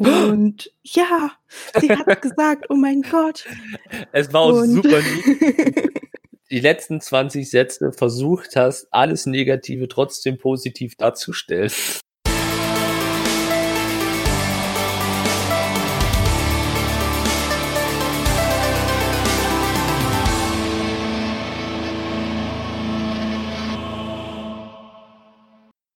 [0.00, 1.32] Und ja,
[1.78, 3.46] sie hat gesagt, oh mein Gott.
[4.12, 5.92] Es war auch super lieb.
[6.50, 11.70] Die letzten 20 Sätze versucht hast, alles Negative trotzdem positiv darzustellen.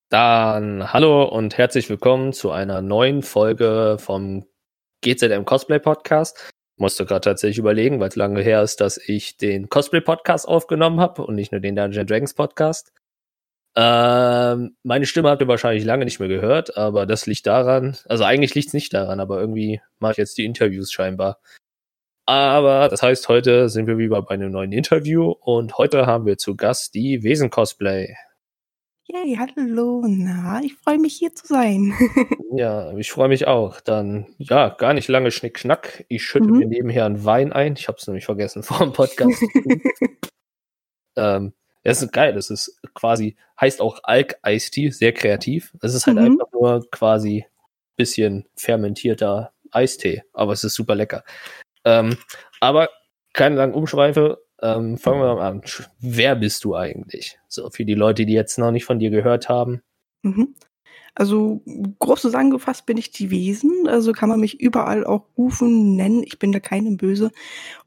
[0.09, 4.45] Dann hallo und herzlich willkommen zu einer neuen Folge vom
[5.01, 6.51] GZM Cosplay Podcast.
[6.77, 10.99] Musste gerade tatsächlich überlegen, weil es lange her ist, dass ich den Cosplay Podcast aufgenommen
[10.99, 12.93] habe und nicht nur den Dungeon Dragons Podcast.
[13.75, 18.25] Ähm, meine Stimme habt ihr wahrscheinlich lange nicht mehr gehört, aber das liegt daran, also
[18.25, 21.39] eigentlich liegt es nicht daran, aber irgendwie mache ich jetzt die Interviews scheinbar.
[22.27, 26.37] Aber das heißt, heute sind wir wieder bei einem neuen Interview und heute haben wir
[26.37, 28.15] zu Gast die Wesen Cosplay.
[29.15, 30.03] Yay, hallo.
[30.07, 31.93] Na, ich freue mich hier zu sein.
[32.51, 33.79] ja, ich freue mich auch.
[33.79, 36.05] Dann, ja, gar nicht lange Schnick-Schnack.
[36.09, 36.59] Ich schütte mhm.
[36.59, 37.75] mir nebenher einen Wein ein.
[37.77, 39.41] Ich habe es nämlich vergessen vor dem Podcast.
[41.15, 42.33] ähm, das ist geil.
[42.33, 45.73] Das ist quasi, heißt auch Alk Ice Tea, sehr kreativ.
[45.81, 46.25] Es ist halt mhm.
[46.25, 47.45] einfach nur quasi
[47.95, 51.23] bisschen fermentierter Eistee, aber es ist super lecker.
[51.85, 52.17] Ähm,
[52.59, 52.89] aber
[53.31, 54.44] keine langen Umschweife.
[54.61, 55.61] Ähm, fangen wir mal an.
[55.99, 57.37] Wer bist du eigentlich?
[57.47, 59.81] So, für die Leute, die jetzt noch nicht von dir gehört haben.
[60.21, 60.55] Mhm.
[61.17, 61.61] Also,
[61.99, 63.87] grob zusammengefasst bin ich die Wesen.
[63.87, 66.23] Also kann man mich überall auch rufen, nennen.
[66.23, 67.31] Ich bin da keinem böse.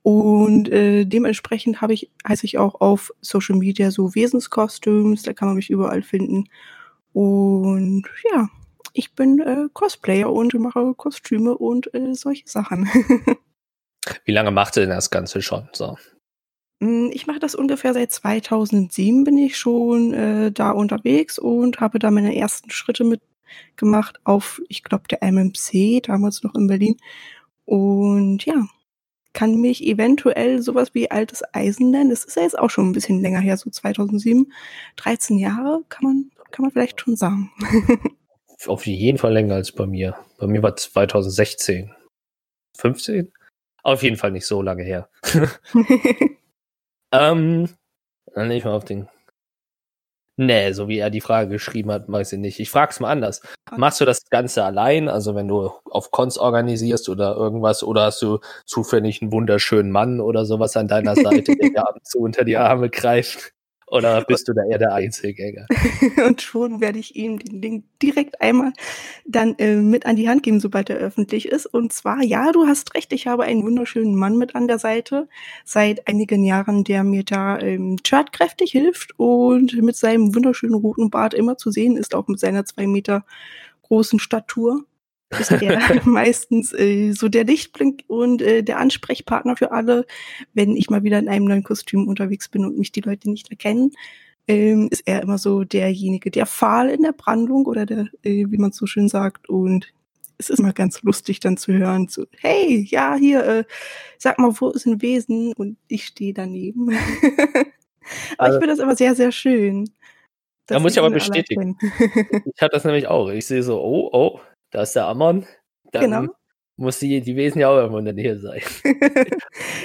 [0.03, 5.23] Und äh, dementsprechend habe ich, heiße ich auch auf Social Media so Wesenskostüms.
[5.25, 6.45] Da kann man mich überall finden.
[7.13, 8.49] Und ja,
[8.95, 12.89] ich bin äh, Cosplayer und mache Kostüme und äh, solche Sachen.
[14.25, 15.69] Wie lange macht ihr denn das Ganze schon?
[15.73, 15.99] So.
[16.81, 21.99] Hm, ich mache das ungefähr seit 2007 bin ich schon äh, da unterwegs und habe
[21.99, 26.97] da meine ersten Schritte mitgemacht auf, ich glaube, der MMC, damals noch in Berlin.
[27.65, 28.67] Und ja,
[29.33, 32.11] kann mich eventuell sowas wie altes Eisen nennen.
[32.11, 34.53] Das ist ja jetzt auch schon ein bisschen länger her, so 2007.
[34.97, 37.51] 13 Jahre kann man, kann man vielleicht schon sagen.
[38.67, 40.17] Auf jeden Fall länger als bei mir.
[40.39, 41.93] Bei mir war 2016.
[42.77, 43.33] 15?
[43.83, 45.09] Auf jeden Fall nicht so lange her.
[47.13, 47.69] Ähm,
[48.35, 49.09] dann nehme ich mal auf den.
[50.41, 52.61] Nee, so wie er die Frage geschrieben hat, weiß ich nicht.
[52.61, 53.43] Ich frag's mal anders.
[53.77, 58.23] Machst du das Ganze allein, also wenn du auf Cons organisierst oder irgendwas, oder hast
[58.23, 62.21] du zufällig einen wunderschönen Mann oder sowas an deiner Seite, der dir ab und zu
[62.21, 63.53] unter die Arme greift?
[63.91, 65.67] Oder bist du da eher der Einzelgänger?
[66.27, 68.73] und schon werde ich ihm den Link direkt einmal
[69.25, 71.67] dann äh, mit an die Hand geben, sobald er öffentlich ist.
[71.67, 75.29] Und zwar, ja, du hast recht, ich habe einen wunderschönen Mann mit an der Seite
[75.65, 81.35] seit einigen Jahren, der mir da ähm, chartkräftig hilft und mit seinem wunderschönen roten Bart
[81.35, 83.25] immer zu sehen ist, auch mit seiner zwei Meter
[83.83, 84.85] großen Statur
[85.31, 85.61] ist er
[86.05, 90.07] meistens äh, so der Lichtblick und äh, der Ansprechpartner für alle,
[90.55, 93.51] wenn ich mal wieder in einem neuen Kostüm unterwegs bin und mich die Leute nicht
[93.51, 93.93] erkennen.
[94.47, 98.57] Ähm, ist er immer so derjenige, der Pfahl in der Brandung oder der, äh, wie
[98.57, 99.49] man so schön sagt.
[99.51, 99.93] Und
[100.39, 103.65] es ist immer ganz lustig dann zu hören, so, hey, ja, hier, äh,
[104.17, 105.53] sag mal, wo ist ein Wesen?
[105.53, 106.89] Und ich stehe daneben.
[108.39, 109.91] aber also, ich finde das immer sehr, sehr schön.
[110.65, 111.79] Da muss ich aber bestätigen.
[112.55, 113.29] ich habe das nämlich auch.
[113.31, 114.41] Ich sehe so, oh, oh,
[114.71, 115.47] da ist der Ammon.
[115.93, 116.33] Dann genau.
[116.77, 118.61] muss die, die Wesen ja auch irgendwo in der Nähe sein.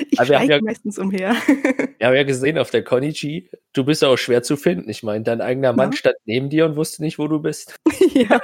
[0.10, 1.32] ich Aber ja, meistens umher.
[1.98, 4.90] wir haben ja gesehen auf der Konichi, du bist ja auch schwer zu finden.
[4.90, 5.98] Ich meine, dein eigener Mann ja.
[5.98, 7.76] stand neben dir und wusste nicht, wo du bist.
[8.14, 8.40] ja.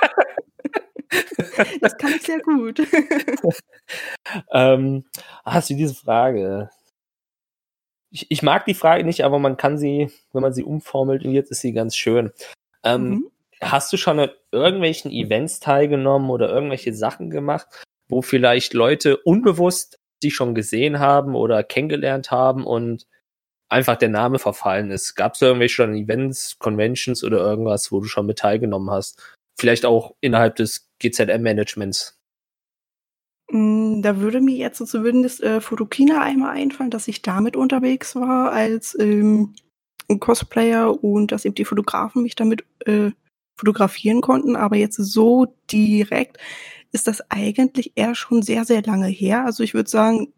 [1.82, 2.82] Das kann ich sehr gut.
[4.52, 5.06] ähm,
[5.44, 6.70] hast du diese Frage?
[8.12, 11.32] Ich, ich, mag die Frage nicht, aber man kann sie, wenn man sie umformelt, und
[11.32, 12.32] jetzt ist sie ganz schön.
[12.84, 13.32] Ähm, mhm.
[13.62, 17.68] Hast du schon an irgendwelchen Events teilgenommen oder irgendwelche Sachen gemacht,
[18.10, 23.06] wo vielleicht Leute unbewusst dich schon gesehen haben oder kennengelernt haben und
[23.70, 25.16] einfach der Name verfallen ist?
[25.16, 29.22] Gab es irgendwelche schon Events, Conventions oder irgendwas, wo du schon mit teilgenommen hast?
[29.60, 32.18] Vielleicht auch innerhalb des GZM-Managements?
[33.52, 38.16] Mm, da würde mir jetzt so zumindest äh, Fotokina einmal einfallen, dass ich damit unterwegs
[38.16, 39.54] war als ähm,
[40.20, 43.12] Cosplayer und dass eben die Fotografen mich damit äh,
[43.60, 46.38] fotografieren konnten, aber jetzt so direkt
[46.92, 49.46] ist das eigentlich eher schon sehr, sehr lange her.
[49.46, 50.34] Also ich würde sagen,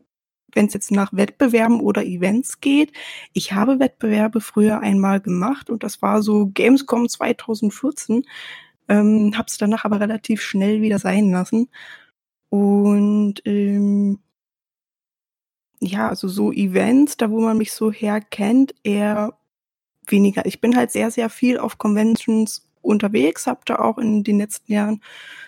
[0.54, 2.92] wenn es jetzt nach Wettbewerben oder Events geht,
[3.32, 8.24] ich habe Wettbewerbe früher einmal gemacht und das war so Gamescom 2014,
[8.90, 11.70] ähm, habe es danach aber relativ schnell wieder sein lassen.
[12.50, 14.20] Und ähm,
[15.80, 19.38] ja, also so Events, da wo man mich so herkennt, eher
[20.08, 20.46] weniger.
[20.46, 24.72] Ich bin halt sehr, sehr viel auf Conventions unterwegs, habe da auch in den letzten
[24.72, 25.02] Jahren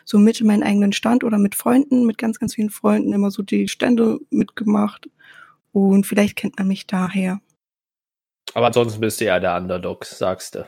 [0.06, 3.44] so mit meinen eigenen Stand oder mit Freunden, mit ganz, ganz vielen Freunden immer so
[3.44, 5.09] die Stände mitgemacht.
[5.71, 7.41] Und vielleicht kennt man mich daher.
[8.53, 10.65] Aber ansonsten bist du ja der Underdog, sagst du.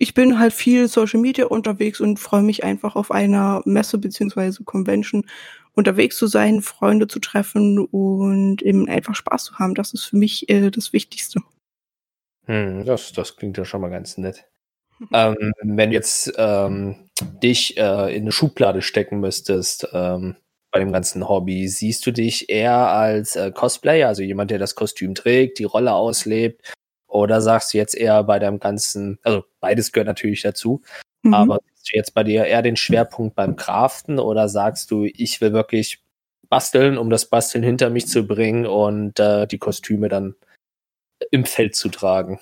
[0.00, 4.62] Ich bin halt viel Social Media unterwegs und freue mich einfach auf einer Messe beziehungsweise
[4.62, 5.26] Convention
[5.74, 9.74] unterwegs zu sein, Freunde zu treffen und eben einfach Spaß zu haben.
[9.74, 11.40] Das ist für mich äh, das Wichtigste.
[12.46, 14.44] Hm, das, das klingt ja schon mal ganz nett.
[15.12, 16.96] Ähm, wenn du jetzt ähm,
[17.42, 20.36] dich äh, in eine Schublade stecken müsstest ähm,
[20.70, 24.74] bei dem ganzen Hobby, siehst du dich eher als äh, Cosplayer, also jemand, der das
[24.74, 26.74] Kostüm trägt, die Rolle auslebt,
[27.06, 30.82] oder sagst du jetzt eher bei deinem ganzen, also beides gehört natürlich dazu,
[31.22, 31.34] mhm.
[31.34, 35.40] aber siehst du jetzt bei dir eher den Schwerpunkt beim Craften oder sagst du, ich
[35.40, 36.02] will wirklich
[36.50, 40.34] basteln, um das Basteln hinter mich zu bringen und äh, die Kostüme dann
[41.30, 42.40] im Feld zu tragen?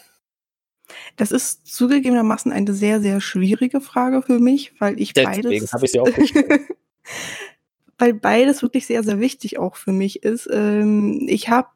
[1.17, 5.73] Das ist zugegebenermaßen eine sehr, sehr schwierige Frage für mich, weil ich Deswegen beides.
[5.73, 6.09] habe ich sie auch
[7.99, 10.49] weil beides wirklich sehr, sehr wichtig auch für mich ist.
[10.53, 11.69] Ähm, ich habe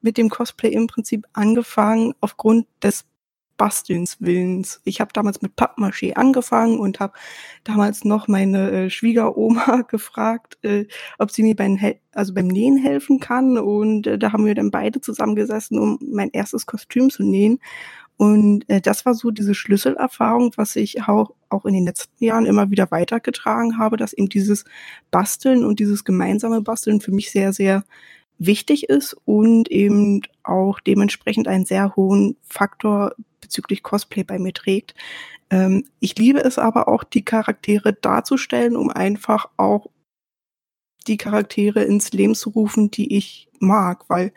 [0.00, 3.04] mit dem Cosplay im Prinzip angefangen aufgrund des
[3.58, 4.80] Bastelns Willens.
[4.84, 7.12] Ich habe damals mit Pappmaché angefangen und habe
[7.64, 10.86] damals noch meine äh, Schwiegeroma gefragt, äh,
[11.18, 13.58] ob sie mir beim, Hel also beim Nähen helfen kann.
[13.58, 17.58] Und äh, da haben wir dann beide zusammengesessen, um mein erstes Kostüm zu nähen.
[18.18, 22.46] Und äh, das war so diese Schlüsselerfahrung, was ich auch, auch in den letzten Jahren
[22.46, 24.64] immer wieder weitergetragen habe, dass eben dieses
[25.12, 27.84] Basteln und dieses gemeinsame Basteln für mich sehr, sehr
[28.36, 34.96] wichtig ist und eben auch dementsprechend einen sehr hohen Faktor bezüglich Cosplay bei mir trägt.
[35.50, 39.86] Ähm, ich liebe es aber auch, die Charaktere darzustellen, um einfach auch
[41.06, 44.32] die Charaktere ins Leben zu rufen, die ich mag, weil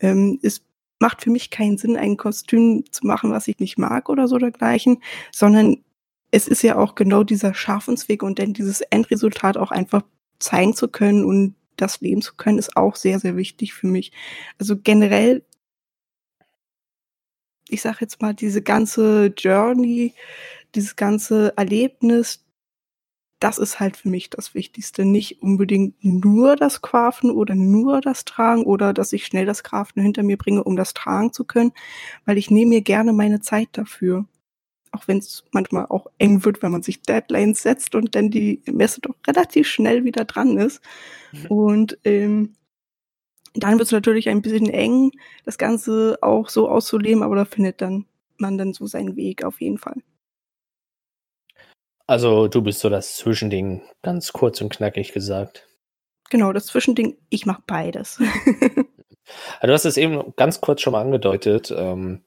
[0.00, 0.62] ähm, es
[1.04, 4.38] macht für mich keinen Sinn, ein Kostüm zu machen, was ich nicht mag oder so
[4.38, 5.02] dergleichen,
[5.32, 5.84] sondern
[6.30, 10.00] es ist ja auch genau dieser Schaffensweg und dann dieses Endresultat auch einfach
[10.38, 14.12] zeigen zu können und das leben zu können, ist auch sehr, sehr wichtig für mich.
[14.58, 15.44] Also generell,
[17.68, 20.14] ich sage jetzt mal, diese ganze Journey,
[20.74, 22.43] dieses ganze Erlebnis,
[23.44, 25.04] das ist halt für mich das Wichtigste.
[25.04, 30.02] Nicht unbedingt nur das Craften oder nur das Tragen oder dass ich schnell das Craften
[30.02, 31.72] hinter mir bringe, um das tragen zu können,
[32.24, 34.24] weil ich nehme mir gerne meine Zeit dafür.
[34.92, 38.62] Auch wenn es manchmal auch eng wird, wenn man sich Deadlines setzt und dann die
[38.64, 40.80] Messe doch relativ schnell wieder dran ist.
[41.32, 41.46] Mhm.
[41.48, 42.54] Und ähm,
[43.52, 45.10] dann wird es natürlich ein bisschen eng,
[45.44, 48.06] das Ganze auch so auszuleben, aber da findet dann
[48.38, 50.02] man dann so seinen Weg auf jeden Fall.
[52.06, 55.66] Also du bist so das Zwischending, ganz kurz und knackig gesagt.
[56.30, 58.18] Genau, das Zwischending, ich mache beides.
[59.62, 62.22] du hast es eben ganz kurz schon mal angedeutet, ähm,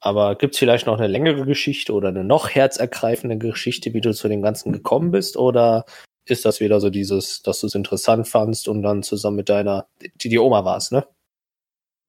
[0.00, 4.12] aber gibt es vielleicht noch eine längere Geschichte oder eine noch herzergreifende Geschichte, wie du
[4.12, 5.38] zu dem Ganzen gekommen bist?
[5.38, 5.86] Oder
[6.26, 9.86] ist das wieder so dieses, dass du es interessant fandst und dann zusammen mit deiner,
[10.16, 11.06] die die Oma warst, ne?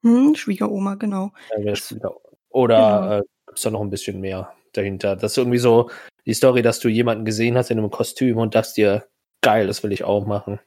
[0.04, 1.32] Hm, Schwiegeroma, genau.
[1.58, 1.74] Ja,
[2.50, 3.14] Oder genau.
[3.14, 5.16] äh, gibt es da noch ein bisschen mehr dahinter?
[5.16, 5.90] Das ist irgendwie so
[6.26, 9.08] die Story, dass du jemanden gesehen hast in einem Kostüm und dachtest dir,
[9.42, 10.60] geil, das will ich auch machen.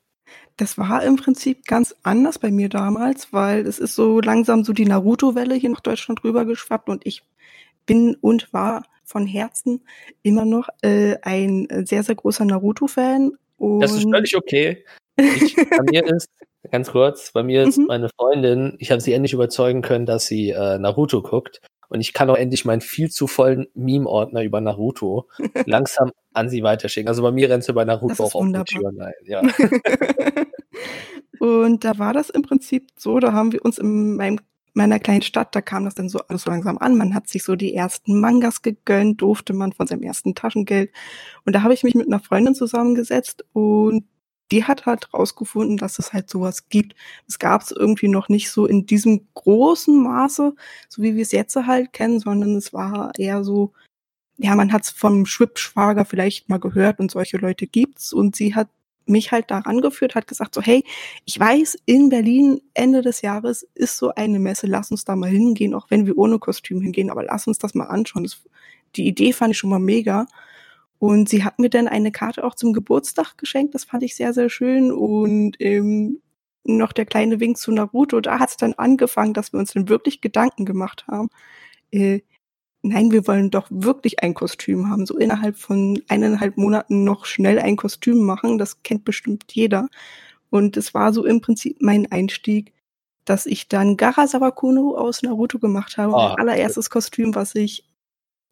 [0.56, 4.72] Das war im Prinzip ganz anders bei mir damals, weil es ist so langsam so
[4.72, 7.22] die Naruto-Welle hier nach Deutschland rübergeschwappt und ich
[7.86, 9.84] bin und war von Herzen
[10.22, 13.32] immer noch äh, ein sehr, sehr großer Naruto-Fan.
[13.80, 14.84] Das ist völlig okay.
[15.16, 16.28] Ich, bei mir ist,
[16.70, 17.86] ganz kurz, bei mir ist mhm.
[17.86, 21.60] meine Freundin, ich habe sie endlich überzeugen können, dass sie äh, Naruto guckt.
[21.88, 25.28] Und ich kann auch endlich meinen viel zu vollen Meme-Ordner über Naruto
[25.66, 27.08] langsam an sie weiterschicken.
[27.08, 28.62] Also bei mir rennt sie bei Naruto auch wunderbar.
[28.62, 29.12] auf die Türen ein.
[29.24, 29.42] Ja.
[31.38, 34.38] und da war das im Prinzip so, da haben wir uns in meinem
[34.74, 36.96] meiner kleinen Stadt, da kam das dann so alles so langsam an.
[36.96, 40.92] Man hat sich so die ersten Mangas gegönnt, durfte man von seinem ersten Taschengeld.
[41.44, 44.04] Und da habe ich mich mit einer Freundin zusammengesetzt und
[44.50, 46.94] die hat halt rausgefunden, dass es halt sowas gibt.
[47.26, 50.54] Es gab es irgendwie noch nicht so in diesem großen Maße,
[50.88, 53.72] so wie wir es jetzt halt kennen, sondern es war eher so,
[54.38, 58.54] ja, man hat es vom Schwibschwager vielleicht mal gehört und solche Leute gibt's und sie
[58.54, 58.68] hat
[59.08, 60.84] mich halt daran geführt, hat gesagt so, hey,
[61.24, 65.30] ich weiß, in Berlin Ende des Jahres ist so eine Messe, lass uns da mal
[65.30, 68.24] hingehen, auch wenn wir ohne Kostüm hingehen, aber lass uns das mal anschauen.
[68.24, 68.42] Das,
[68.96, 70.26] die Idee fand ich schon mal mega.
[70.98, 74.32] Und sie hat mir dann eine Karte auch zum Geburtstag geschenkt, das fand ich sehr,
[74.32, 74.90] sehr schön.
[74.90, 76.20] Und ähm,
[76.64, 79.88] noch der kleine Wink zu Naruto, da hat es dann angefangen, dass wir uns dann
[79.88, 81.28] wirklich Gedanken gemacht haben.
[81.92, 82.20] Äh,
[82.82, 87.58] nein, wir wollen doch wirklich ein Kostüm haben, so innerhalb von eineinhalb Monaten noch schnell
[87.58, 89.88] ein Kostüm machen, das kennt bestimmt jeder.
[90.50, 92.72] Und es war so im Prinzip mein Einstieg,
[93.24, 97.84] dass ich dann Gara Sawakuno aus Naruto gemacht habe, oh, mein allererstes Kostüm, was ich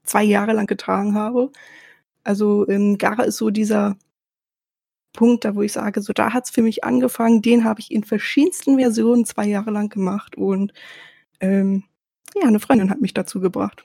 [0.04, 1.50] zwei Jahre lang getragen habe.
[2.26, 3.97] Also ähm, Gara ist so dieser
[5.12, 7.40] Punkt, da wo ich sage, so da hat's für mich angefangen.
[7.40, 10.73] Den habe ich in verschiedensten Versionen zwei Jahre lang gemacht und
[11.40, 11.85] ähm,
[12.35, 13.85] ja, eine Freundin hat mich dazu gebracht.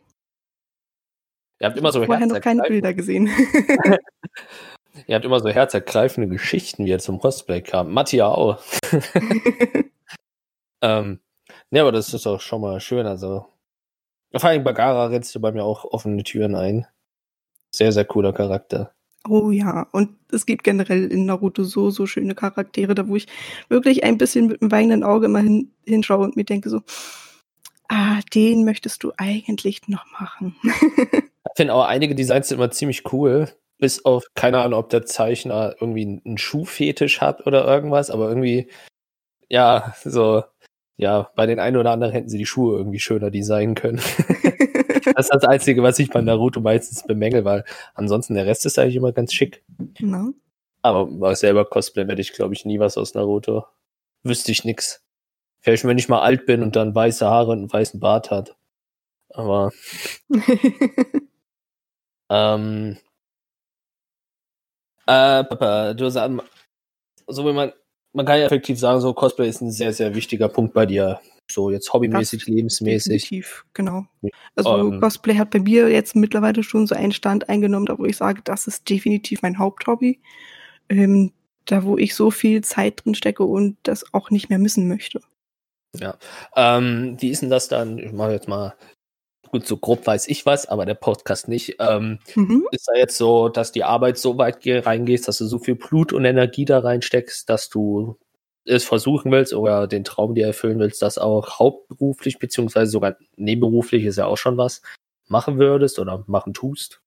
[1.60, 3.28] Ihr habt immer so Vorher noch keine Bilder gesehen.
[5.08, 7.94] Ihr habt immer so herzergreifende Geschichten, wie er zum Cosplay kam.
[7.94, 8.60] Mattia auch.
[10.82, 11.20] ähm,
[11.70, 13.06] ja, aber das ist doch schon mal schön.
[13.06, 13.46] Also,
[14.36, 16.88] vor allem Bagara rennst du bei mir auch offene Türen ein.
[17.74, 18.94] Sehr, sehr cooler Charakter.
[19.28, 23.28] Oh ja, und es gibt generell in Naruto so, so schöne Charaktere, da wo ich
[23.70, 26.82] wirklich ein bisschen mit einem weinenden Auge immer hin, hinschaue und mir denke so,
[27.88, 30.56] ah, den möchtest du eigentlich noch machen.
[30.64, 33.48] ich finde auch einige Designs sind immer ziemlich cool,
[33.78, 38.70] bis auf, keine Ahnung, ob der Zeichner irgendwie einen Schuhfetisch hat oder irgendwas, aber irgendwie,
[39.50, 40.44] ja, so,
[40.98, 44.02] ja, bei den einen oder anderen hätten sie die Schuhe irgendwie schöner designen können.
[45.16, 48.80] das ist das Einzige, was ich bei Naruto meistens bemängel, weil ansonsten der Rest ist
[48.80, 49.64] eigentlich immer ganz schick.
[50.00, 50.34] No.
[50.82, 53.66] Aber selber Cosplay werde ich, glaube ich, nie was aus Naruto.
[54.24, 55.04] Wüsste ich nix.
[55.60, 58.56] Vielleicht, wenn ich mal alt bin und dann weiße Haare und einen weißen Bart hat.
[59.30, 59.72] Aber.
[62.30, 62.98] ähm.
[65.06, 66.40] Äh, Papa, du sagst,
[67.28, 67.72] so wie man,
[68.14, 71.20] man kann ja effektiv sagen, so Cosplay ist ein sehr, sehr wichtiger Punkt bei dir.
[71.54, 73.24] So jetzt hobbymäßig, das lebensmäßig.
[73.24, 74.06] Definitiv, genau.
[74.56, 75.02] Also um, ähm.
[75.02, 78.42] Cosplay hat bei mir jetzt mittlerweile schon so einen Stand eingenommen, da wo ich sage,
[78.44, 80.20] das ist definitiv mein Haupthobby.
[80.90, 81.32] Ähm,
[81.66, 85.22] da wo ich so viel Zeit drin stecke und das auch nicht mehr missen möchte.
[85.96, 86.18] Ja.
[86.56, 87.98] Ähm, wie ist denn das dann?
[87.98, 88.76] Ich mache jetzt mal
[89.52, 91.76] gut, so grob weiß ich was, aber der Podcast nicht.
[91.80, 92.66] Ähm, mhm.
[92.72, 96.14] Ist da jetzt so, dass die Arbeit so weit reingehst, dass du so viel Blut
[96.14, 98.18] und Energie da reinsteckst, dass du
[98.66, 104.06] es versuchen willst oder den Traum dir erfüllen willst, das auch hauptberuflich beziehungsweise sogar nebenberuflich
[104.06, 104.82] ist ja auch schon was
[105.28, 107.02] machen würdest oder machen tust?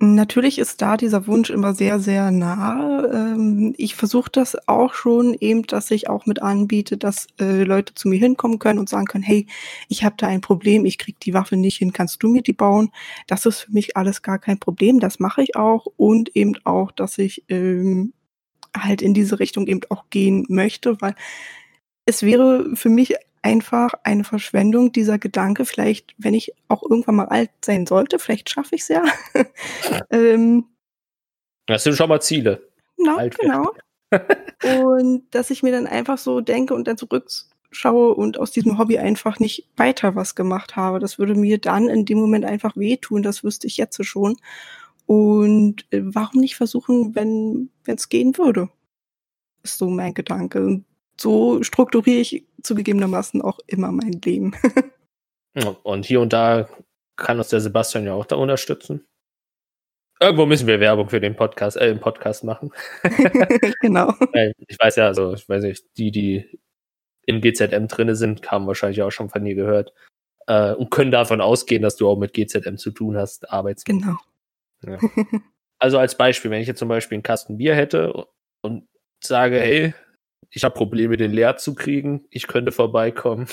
[0.00, 3.04] Natürlich ist da dieser Wunsch immer sehr, sehr nah.
[3.12, 7.94] Ähm, ich versuche das auch schon eben, dass ich auch mit anbiete, dass äh, Leute
[7.94, 9.46] zu mir hinkommen können und sagen können, hey,
[9.88, 12.52] ich habe da ein Problem, ich krieg die Waffe nicht hin, kannst du mir die
[12.52, 12.92] bauen?
[13.26, 16.92] Das ist für mich alles gar kein Problem, das mache ich auch und eben auch,
[16.92, 18.12] dass ich ähm,
[18.84, 21.14] halt in diese Richtung eben auch gehen möchte, weil
[22.06, 27.28] es wäre für mich einfach eine Verschwendung, dieser Gedanke, vielleicht, wenn ich auch irgendwann mal
[27.28, 29.04] alt sein sollte, vielleicht schaffe ich es ja.
[30.10, 30.64] ähm,
[31.66, 32.66] das sind schon mal Ziele.
[32.96, 33.72] Na, alt genau.
[34.82, 38.98] und dass ich mir dann einfach so denke und dann zurückschaue und aus diesem Hobby
[38.98, 40.98] einfach nicht weiter was gemacht habe.
[40.98, 44.36] Das würde mir dann in dem Moment einfach wehtun, das wüsste ich jetzt schon.
[45.08, 48.68] Und äh, warum nicht versuchen, wenn es gehen würde?
[49.62, 50.84] Ist so mein Gedanke
[51.20, 54.54] so strukturiere ich zugegebenermaßen auch immer mein Leben.
[55.82, 56.68] und hier und da
[57.16, 59.04] kann uns der Sebastian ja auch da unterstützen.
[60.20, 62.72] Irgendwo müssen wir Werbung für den Podcast, äh, im Podcast machen.
[63.80, 64.12] genau.
[64.66, 66.58] Ich weiß ja, also, ich weiß nicht, die, die
[67.26, 69.92] im GZM drinne sind, haben wahrscheinlich auch schon von dir gehört.
[70.46, 73.84] Äh, und können davon ausgehen, dass du auch mit GZM zu tun hast, arbeits.
[73.84, 74.16] Genau.
[74.84, 74.98] Ja.
[75.80, 78.26] Also als Beispiel, wenn ich jetzt zum Beispiel einen Kasten Bier hätte
[78.62, 78.88] und
[79.22, 79.94] sage, hey,
[80.50, 82.26] ich habe Probleme, den leer zu kriegen.
[82.30, 83.46] Ich könnte vorbeikommen.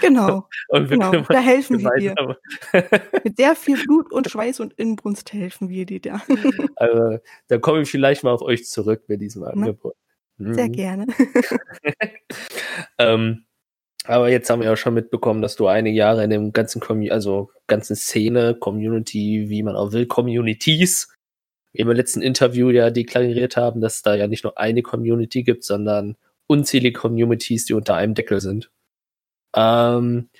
[0.00, 0.48] Genau.
[0.68, 1.12] und genau.
[1.12, 2.36] Da helfen wir dir.
[3.24, 6.22] Mit sehr viel Blut und Schweiß und Inbrunst helfen wir dir da.
[6.76, 7.18] also,
[7.48, 9.94] da komme ich vielleicht mal auf euch zurück mit diesem Angebot.
[10.38, 10.72] Sehr mhm.
[10.72, 11.06] gerne.
[12.98, 13.44] ähm,
[14.08, 17.12] aber jetzt haben wir ja schon mitbekommen, dass du einige Jahre in dem ganzen Community,
[17.12, 21.14] also ganzen Szene, Community, wie man auch will, Communities,
[21.74, 25.62] im letzten Interview ja deklariert haben, dass es da ja nicht nur eine Community gibt,
[25.62, 28.70] sondern unzählige Communities, die unter einem Deckel sind.
[29.54, 30.30] Ähm,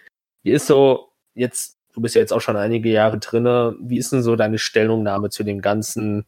[0.43, 4.13] wie ist so jetzt, du bist ja jetzt auch schon einige Jahre drinne, wie ist
[4.13, 6.25] denn so deine Stellungnahme zu dem ganzen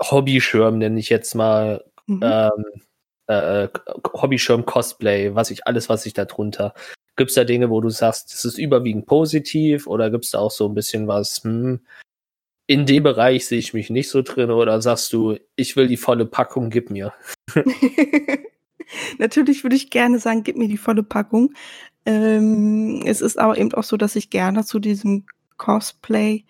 [0.00, 2.20] Hobbyschirm, nenne ich jetzt mal, mhm.
[2.22, 2.64] ähm,
[3.30, 3.68] äh, äh
[4.12, 6.74] Hobbyschirm Cosplay, was ich, alles, was ich da drunter.
[7.16, 10.38] Gibt es da Dinge, wo du sagst, das ist überwiegend positiv oder gibt es da
[10.38, 11.80] auch so ein bisschen was, hm,
[12.66, 15.96] in dem Bereich sehe ich mich nicht so drin oder sagst du, ich will die
[15.96, 17.12] volle Packung, gib mir?
[19.18, 21.52] Natürlich würde ich gerne sagen, gib mir die volle Packung.
[22.06, 26.44] Ähm, es ist aber eben auch so, dass ich gerne zu diesem Cosplay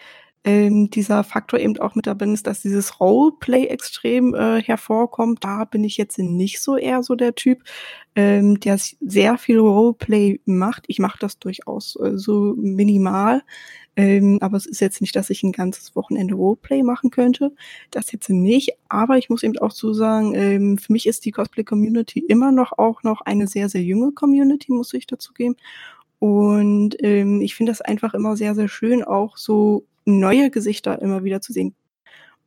[0.44, 5.44] ähm, dieser Faktor eben auch mit dabei ist, dass dieses Roleplay extrem äh, hervorkommt.
[5.44, 7.62] Da bin ich jetzt nicht so eher so der Typ,
[8.14, 10.84] ähm, der sehr viel Roleplay macht.
[10.88, 13.42] Ich mache das durchaus äh, so minimal.
[13.96, 17.52] Ähm, aber es ist jetzt nicht, dass ich ein ganzes Wochenende Roleplay machen könnte.
[17.90, 18.70] Das jetzt nicht.
[18.88, 22.78] Aber ich muss eben auch so sagen, ähm, für mich ist die Cosplay-Community immer noch
[22.78, 25.56] auch noch eine sehr, sehr junge Community, muss ich dazu geben.
[26.18, 31.24] Und ähm, ich finde das einfach immer sehr, sehr schön, auch so neue Gesichter immer
[31.24, 31.74] wieder zu sehen.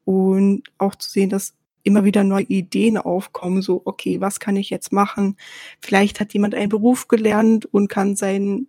[0.05, 4.69] und auch zu sehen, dass immer wieder neue Ideen aufkommen, so, okay, was kann ich
[4.69, 5.37] jetzt machen?
[5.81, 8.67] Vielleicht hat jemand einen Beruf gelernt und kann sein,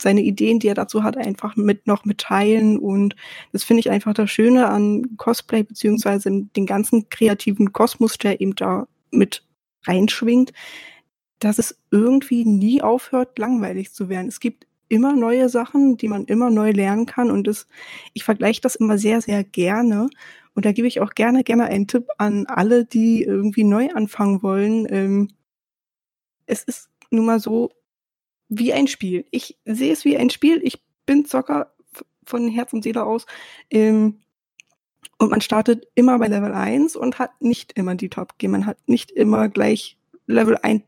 [0.00, 2.78] seine Ideen, die er dazu hat, einfach mit noch mitteilen.
[2.78, 3.16] Und
[3.52, 8.54] das finde ich einfach das Schöne an Cosplay, beziehungsweise den ganzen kreativen Kosmos, der eben
[8.54, 9.44] da mit
[9.86, 10.52] reinschwingt,
[11.38, 14.28] dass es irgendwie nie aufhört, langweilig zu werden.
[14.28, 17.30] Es gibt immer neue Sachen, die man immer neu lernen kann.
[17.30, 17.66] Und das,
[18.12, 20.08] ich vergleiche das immer sehr, sehr gerne.
[20.54, 24.42] Und da gebe ich auch gerne, gerne einen Tipp an alle, die irgendwie neu anfangen
[24.42, 24.86] wollen.
[24.90, 25.28] Ähm,
[26.46, 27.70] es ist nun mal so
[28.48, 29.26] wie ein Spiel.
[29.30, 30.60] Ich sehe es wie ein Spiel.
[30.62, 31.72] Ich bin Zocker
[32.24, 33.26] von Herz und Seele aus.
[33.70, 34.20] Ähm,
[35.18, 38.48] und man startet immer bei Level 1 und hat nicht immer die Top-G.
[38.48, 40.82] Man hat nicht immer gleich Level 1,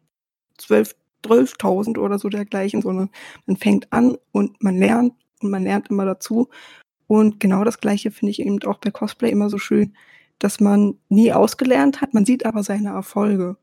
[0.59, 0.95] 12,
[1.25, 3.11] 12.000 oder so dergleichen, sondern
[3.47, 6.49] man fängt an und man lernt und man lernt immer dazu.
[7.07, 9.95] Und genau das Gleiche finde ich eben auch bei Cosplay immer so schön,
[10.39, 13.57] dass man nie ausgelernt hat, man sieht aber seine Erfolge.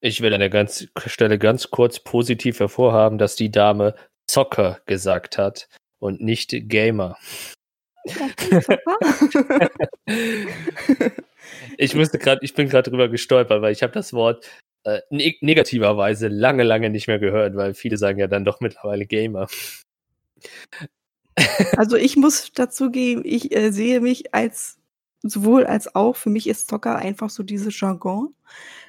[0.00, 3.94] Ich will an der ganz Stelle ganz kurz positiv hervorhaben, dass die Dame
[4.26, 7.16] Zocker gesagt hat und nicht Gamer.
[11.76, 14.48] ich musste gerade, ich bin gerade drüber gestolpert, weil ich habe das Wort
[14.84, 19.06] äh, ne negativerweise lange, lange nicht mehr gehört, weil viele sagen ja dann doch mittlerweile
[19.06, 19.48] Gamer.
[21.76, 24.78] Also ich muss dazugeben, ich äh, sehe mich als
[25.22, 28.34] sowohl als auch, für mich ist Zocker einfach so dieses Jargon.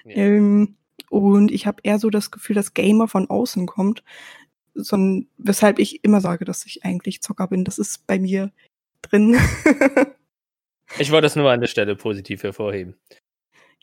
[0.05, 0.15] Ja.
[0.15, 0.75] Ähm,
[1.09, 4.03] und ich habe eher so das Gefühl, dass Gamer von außen kommt.
[4.73, 7.65] Sondern, weshalb ich immer sage, dass ich eigentlich Zocker bin.
[7.65, 8.51] Das ist bei mir
[9.01, 9.35] drin.
[10.99, 12.95] ich wollte das nur an der Stelle positiv hervorheben.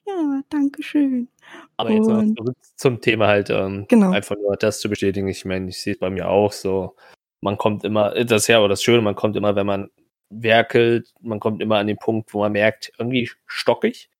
[0.08, 1.28] Ja, danke schön.
[1.76, 4.10] Aber jetzt noch zurück zum Thema halt, ähm, genau.
[4.10, 5.28] einfach nur das zu bestätigen.
[5.28, 6.96] Ich meine, ich sehe es bei mir auch so.
[7.40, 9.90] Man kommt immer, das ist ja aber das Schöne, man kommt immer, wenn man
[10.30, 14.10] werkelt, man kommt immer an den Punkt, wo man merkt, irgendwie stockig,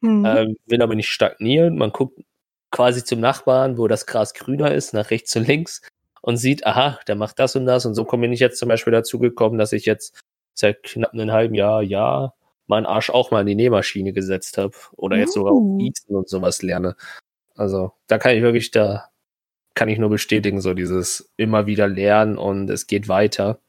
[0.00, 0.24] mhm.
[0.26, 1.76] ähm, will aber nicht stagnieren.
[1.76, 2.20] Man guckt
[2.70, 5.82] quasi zum Nachbarn, wo das Gras grüner ist, nach rechts und links
[6.20, 7.86] und sieht, aha, der macht das und das.
[7.86, 10.20] Und so bin ich jetzt zum Beispiel dazu gekommen, dass ich jetzt
[10.54, 12.34] seit knapp einem halben Jahr, ja,
[12.68, 15.78] meinen Arsch auch mal in die Nähmaschine gesetzt habe oder jetzt sogar auch uh.
[15.78, 16.96] Gießen und sowas lerne.
[17.54, 19.08] Also da kann ich wirklich, da
[19.74, 23.60] kann ich nur bestätigen, so dieses immer wieder lernen und es geht weiter.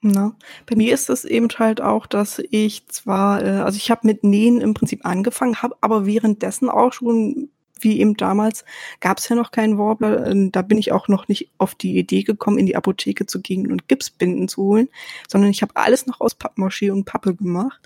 [0.00, 4.06] Na, bei mir ist es eben halt auch, dass ich zwar, äh, also ich habe
[4.06, 8.64] mit Nähen im Prinzip angefangen, habe aber währenddessen auch schon, wie eben damals,
[9.00, 10.24] gab es ja noch keinen Warbler.
[10.28, 13.40] Äh, da bin ich auch noch nicht auf die Idee gekommen, in die Apotheke zu
[13.40, 14.88] gehen und Gipsbinden zu holen,
[15.26, 17.80] sondern ich habe alles noch aus Pappmaché und Pappe gemacht.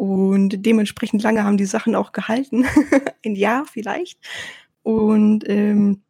[0.00, 2.64] Und dementsprechend lange haben die Sachen auch gehalten.
[3.22, 4.18] Ein Jahr vielleicht.
[4.82, 6.00] Und ähm,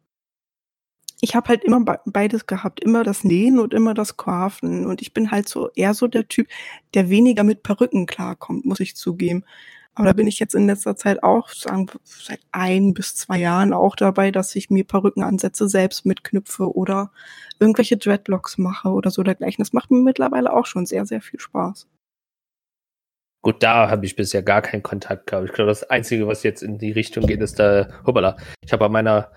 [1.19, 4.85] ich habe halt immer beides gehabt, immer das Nähen und immer das Coiffen.
[4.85, 6.47] Und ich bin halt so eher so der Typ,
[6.93, 9.43] der weniger mit Perücken klarkommt, muss ich zugeben.
[9.93, 13.73] Aber da bin ich jetzt in letzter Zeit auch, sagen seit ein bis zwei Jahren
[13.73, 17.11] auch dabei, dass ich mir Perücken ansetze, selbst mitknüpfe oder
[17.59, 19.61] irgendwelche Dreadlocks mache oder so dergleichen.
[19.61, 21.89] Das macht mir mittlerweile auch schon sehr, sehr viel Spaß.
[23.41, 25.47] Gut, da habe ich bisher gar keinen Kontakt gehabt.
[25.47, 28.81] Ich glaube, das Einzige, was jetzt in die Richtung geht, ist da, hoppala, ich habe
[28.81, 29.31] bei meiner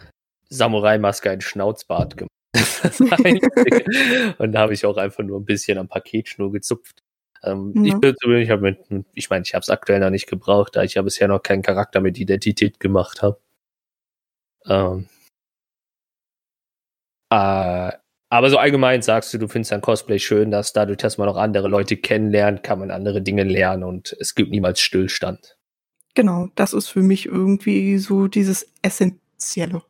[0.50, 2.30] Samurai-Maske einen Schnauzbart gemacht.
[4.38, 7.02] Und da habe ich auch einfach nur ein bisschen am Paketschnur gezupft.
[7.42, 7.94] Ähm, ja.
[7.94, 10.82] Ich bin ich habe mit, ich meine, ich habe es aktuell noch nicht gebraucht, da
[10.82, 13.40] ich ja bisher noch keinen Charakter mit Identität gemacht habe.
[14.66, 15.08] Ähm,
[17.30, 17.92] äh,
[18.34, 21.36] aber so allgemein sagst du, du findest ein Cosplay schön, dass dadurch, dass man auch
[21.36, 25.56] andere Leute kennenlernt, kann man andere Dinge lernen und es gibt niemals Stillstand.
[26.14, 29.82] Genau, das ist für mich irgendwie so dieses Essentielle.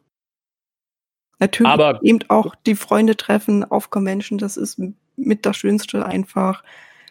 [1.39, 4.81] Natürlich aber, eben auch die Freunde treffen auf Convention, das ist
[5.17, 6.63] mit das Schönste einfach,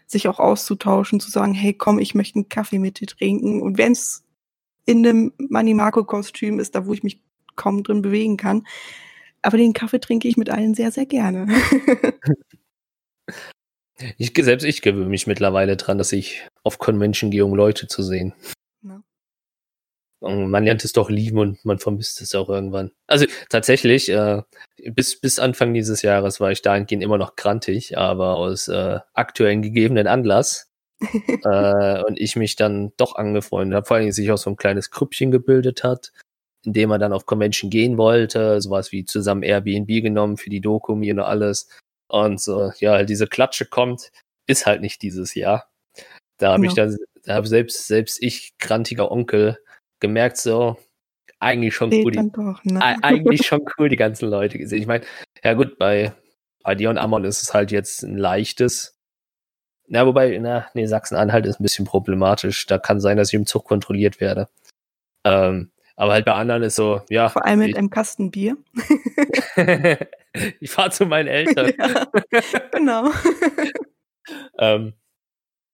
[0.05, 3.61] sich auch auszutauschen, zu sagen, hey komm, ich möchte einen Kaffee mit dir trinken.
[3.61, 4.23] Und wenn es
[4.85, 7.21] in einem Manimarco-Kostüm ist, da wo ich mich
[7.55, 8.65] kaum drin bewegen kann,
[9.43, 11.47] aber den Kaffee trinke ich mit allen sehr, sehr gerne.
[14.17, 18.01] ich, selbst ich gewöhne mich mittlerweile dran, dass ich auf Convention gehe, um Leute zu
[18.03, 18.34] sehen.
[18.82, 19.03] Ja.
[20.21, 22.91] man lernt es doch lieben und man vermisst es auch irgendwann.
[23.06, 24.41] Also tatsächlich, äh,
[24.91, 29.62] bis, bis Anfang dieses Jahres war ich dahingehend immer noch grantig, aber aus äh, aktuellen
[29.62, 34.49] gegebenen Anlass äh, und ich mich dann doch angefreundet habe, vor allem sich auch so
[34.49, 36.13] ein kleines Krüppchen gebildet hat,
[36.65, 40.62] in dem er dann auf Convention gehen wollte, sowas wie zusammen Airbnb genommen für die
[40.62, 41.69] Doku, und alles.
[42.08, 44.12] Und so, ja, diese Klatsche kommt,
[44.47, 45.69] ist halt nicht dieses Jahr.
[46.38, 46.69] Da habe ja.
[46.69, 49.58] ich dann, da habe selbst, selbst ich, grantiger Onkel,
[49.99, 50.78] gemerkt, so,
[51.39, 52.80] eigentlich schon cool, die, doch, ne?
[53.04, 54.80] eigentlich schon cool, die ganzen Leute gesehen.
[54.80, 55.06] Ich meine,
[55.43, 56.13] ja gut, bei,
[56.63, 58.93] bei Dion Amon ist es halt jetzt ein leichtes,
[59.88, 62.65] na, wobei, na, nee, Sachsen-Anhalt ist ein bisschen problematisch.
[62.67, 64.49] Da kann sein, dass ich im Zug kontrolliert werde.
[65.26, 67.29] Ähm, aber halt bei anderen ist so, ja.
[67.29, 68.58] Vor allem mit ich, einem Kasten Bier.
[70.60, 71.71] ich fahre zu meinen Eltern.
[72.32, 73.12] ja, genau.
[74.60, 74.93] ähm,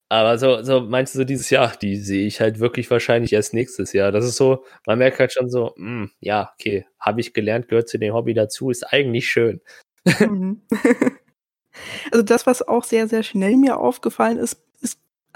[0.09, 3.53] aber so, so meinst du so dieses Jahr, die sehe ich halt wirklich wahrscheinlich erst
[3.53, 4.11] nächstes Jahr.
[4.11, 7.69] Das ist so, man merkt halt schon so, mh, hm, ja, okay, habe ich gelernt,
[7.69, 9.61] gehört zu dem Hobby dazu, ist eigentlich schön.
[10.19, 10.63] Mhm.
[12.11, 14.68] also das, was auch sehr, sehr schnell mir aufgefallen ist, ist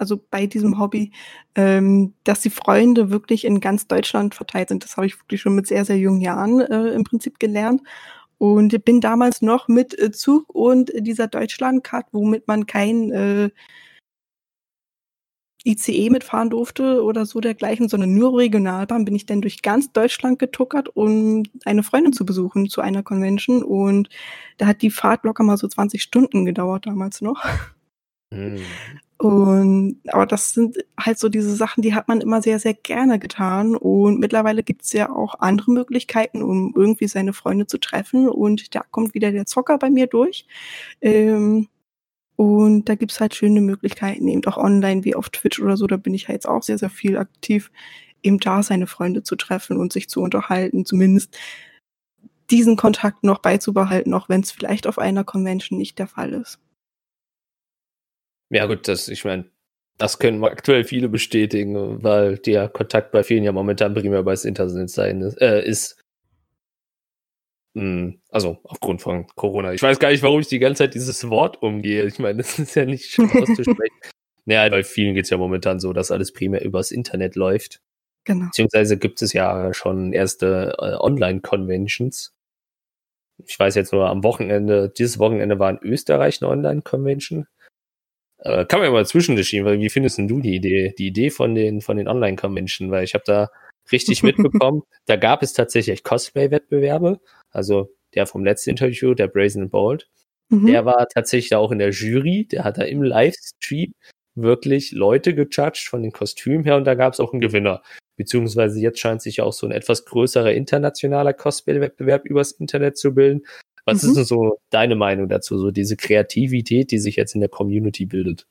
[0.04, 1.12] also bei diesem Hobby,
[1.56, 4.84] ähm, dass die Freunde wirklich in ganz Deutschland verteilt sind.
[4.84, 7.82] Das habe ich wirklich schon mit sehr, sehr jungen Jahren äh, im Prinzip gelernt.
[8.38, 13.50] Und bin damals noch mit äh, Zug und dieser Deutschlandcard, womit man kein äh,
[15.66, 20.38] ICE mitfahren durfte oder so dergleichen, sondern nur Regionalbahn, bin ich dann durch ganz Deutschland
[20.38, 23.64] getuckert, um eine Freundin zu besuchen zu einer Convention.
[23.64, 24.10] Und
[24.58, 27.46] da hat die Fahrt locker mal so 20 Stunden gedauert damals noch.
[28.34, 28.60] Mhm.
[29.24, 33.20] Und aber das sind halt so diese Sachen, die hat man immer sehr, sehr gerne
[33.20, 33.74] getan.
[33.76, 38.28] Und mittlerweile gibt's ja auch andere Möglichkeiten, um irgendwie seine Freunde zu treffen.
[38.28, 40.46] Und da kommt wieder der Zocker bei mir durch.
[41.02, 41.70] Ähm,
[42.36, 45.88] und da gibt's halt schöne Möglichkeiten, eben auch online wie auf Twitch oder so.
[45.88, 47.72] Da bin ich halt jetzt auch sehr, sehr viel aktiv,
[48.24, 51.38] eben da seine Freunde zu treffen und sich zu unterhalten, zumindest
[52.52, 56.60] diesen Kontakt noch beizubehalten, auch wenn es vielleicht auf einer Convention nicht der Fall ist.
[58.50, 59.46] Ja, gut, das, ich meine,
[59.98, 64.46] das können aktuell viele bestätigen, weil der Kontakt bei vielen ja momentan primär über das
[64.46, 66.04] Internet sein äh, ist.
[67.76, 69.74] Hm, also aufgrund von Corona.
[69.74, 72.06] Ich weiß gar nicht, warum ich die ganze Zeit dieses Wort umgehe.
[72.06, 73.96] Ich meine, das ist ja nicht schön auszusprechen.
[74.46, 77.82] naja, bei vielen geht es ja momentan so, dass alles primär übers Internet läuft.
[78.26, 78.46] Genau.
[78.46, 82.34] Beziehungsweise gibt es ja schon erste äh, Online-Conventions.
[83.46, 87.48] Ich weiß jetzt nur, am Wochenende, dieses Wochenende war in Österreich eine Online-Convention.
[88.44, 91.30] Äh, kann man ja mal zwischenschieben, weil wie findest denn du die Idee, die Idee
[91.30, 92.92] von den, von den Online-Convention?
[92.92, 93.50] Weil ich habe da
[93.92, 94.84] richtig mitbekommen.
[95.06, 97.20] Da gab es tatsächlich Cosplay-Wettbewerbe.
[97.52, 100.10] Also der vom letzten Interview, der Brazen Bold,
[100.50, 100.68] mhm.
[100.68, 102.46] der war tatsächlich da auch in der Jury.
[102.52, 103.94] Der hat da im Livestream
[104.36, 107.82] wirklich Leute gejudged von den Kostümen her und da gab es auch einen Gewinner.
[108.18, 113.14] Beziehungsweise jetzt scheint sich ja auch so ein etwas größerer internationaler Cosplay-Wettbewerb übers Internet zu
[113.14, 113.44] bilden.
[113.86, 114.10] Was mhm.
[114.10, 118.06] ist denn so deine Meinung dazu, so diese Kreativität, die sich jetzt in der Community
[118.06, 118.48] bildet?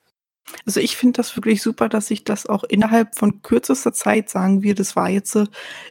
[0.67, 4.63] Also ich finde das wirklich super, dass sich das auch innerhalb von kürzester Zeit, sagen
[4.63, 5.47] wir, das war jetzt äh,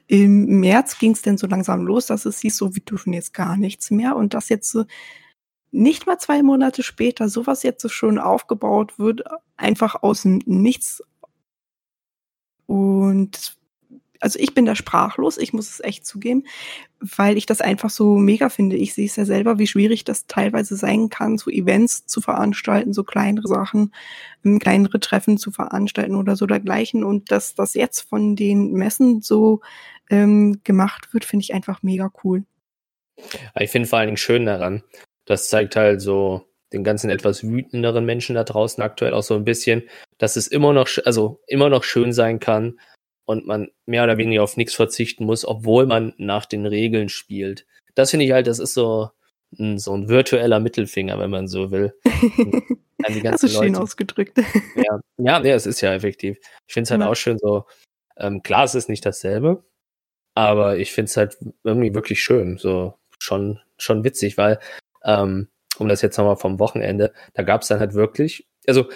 [0.08, 3.34] im März ging es denn so langsam los, dass es hieß, so wir dürfen jetzt
[3.34, 4.86] gar nichts mehr und dass jetzt äh,
[5.72, 9.24] nicht mal zwei Monate später sowas jetzt so schon aufgebaut wird,
[9.56, 11.02] einfach aus dem Nichts.
[12.66, 13.58] Und
[14.22, 16.46] also ich bin da sprachlos, ich muss es echt zugeben,
[17.00, 18.76] weil ich das einfach so mega finde.
[18.76, 22.94] Ich sehe es ja selber, wie schwierig das teilweise sein kann, so Events zu veranstalten,
[22.94, 23.94] so kleinere Sachen,
[24.46, 27.04] ähm, kleinere Treffen zu veranstalten oder so dergleichen.
[27.04, 29.62] Und dass das jetzt von den Messen so
[30.10, 32.44] ähm, gemacht wird, finde ich einfach mega cool.
[33.60, 34.84] Ich finde vor allen Dingen schön daran,
[35.26, 39.44] das zeigt halt so den ganzen etwas wütenderen Menschen da draußen aktuell auch so ein
[39.44, 39.84] bisschen,
[40.18, 42.80] dass es immer noch, also immer noch schön sein kann,
[43.26, 47.66] und man mehr oder weniger auf nichts verzichten muss, obwohl man nach den Regeln spielt.
[47.96, 49.12] Das finde ich halt, das ist so
[49.58, 51.94] ein, so ein virtueller Mittelfinger, wenn man so will.
[53.24, 54.38] das ist schön ausgedrückt.
[54.76, 56.38] Ja, ja, nee, es ist ja effektiv.
[56.68, 57.10] Ich finde es halt ja.
[57.10, 57.66] auch schön so,
[58.18, 59.64] ähm, klar, es ist nicht dasselbe,
[60.36, 64.60] aber ich finde es halt irgendwie wirklich schön, so schon, schon witzig, weil,
[65.04, 68.90] ähm, um das jetzt nochmal vom Wochenende, da gab es dann halt wirklich, also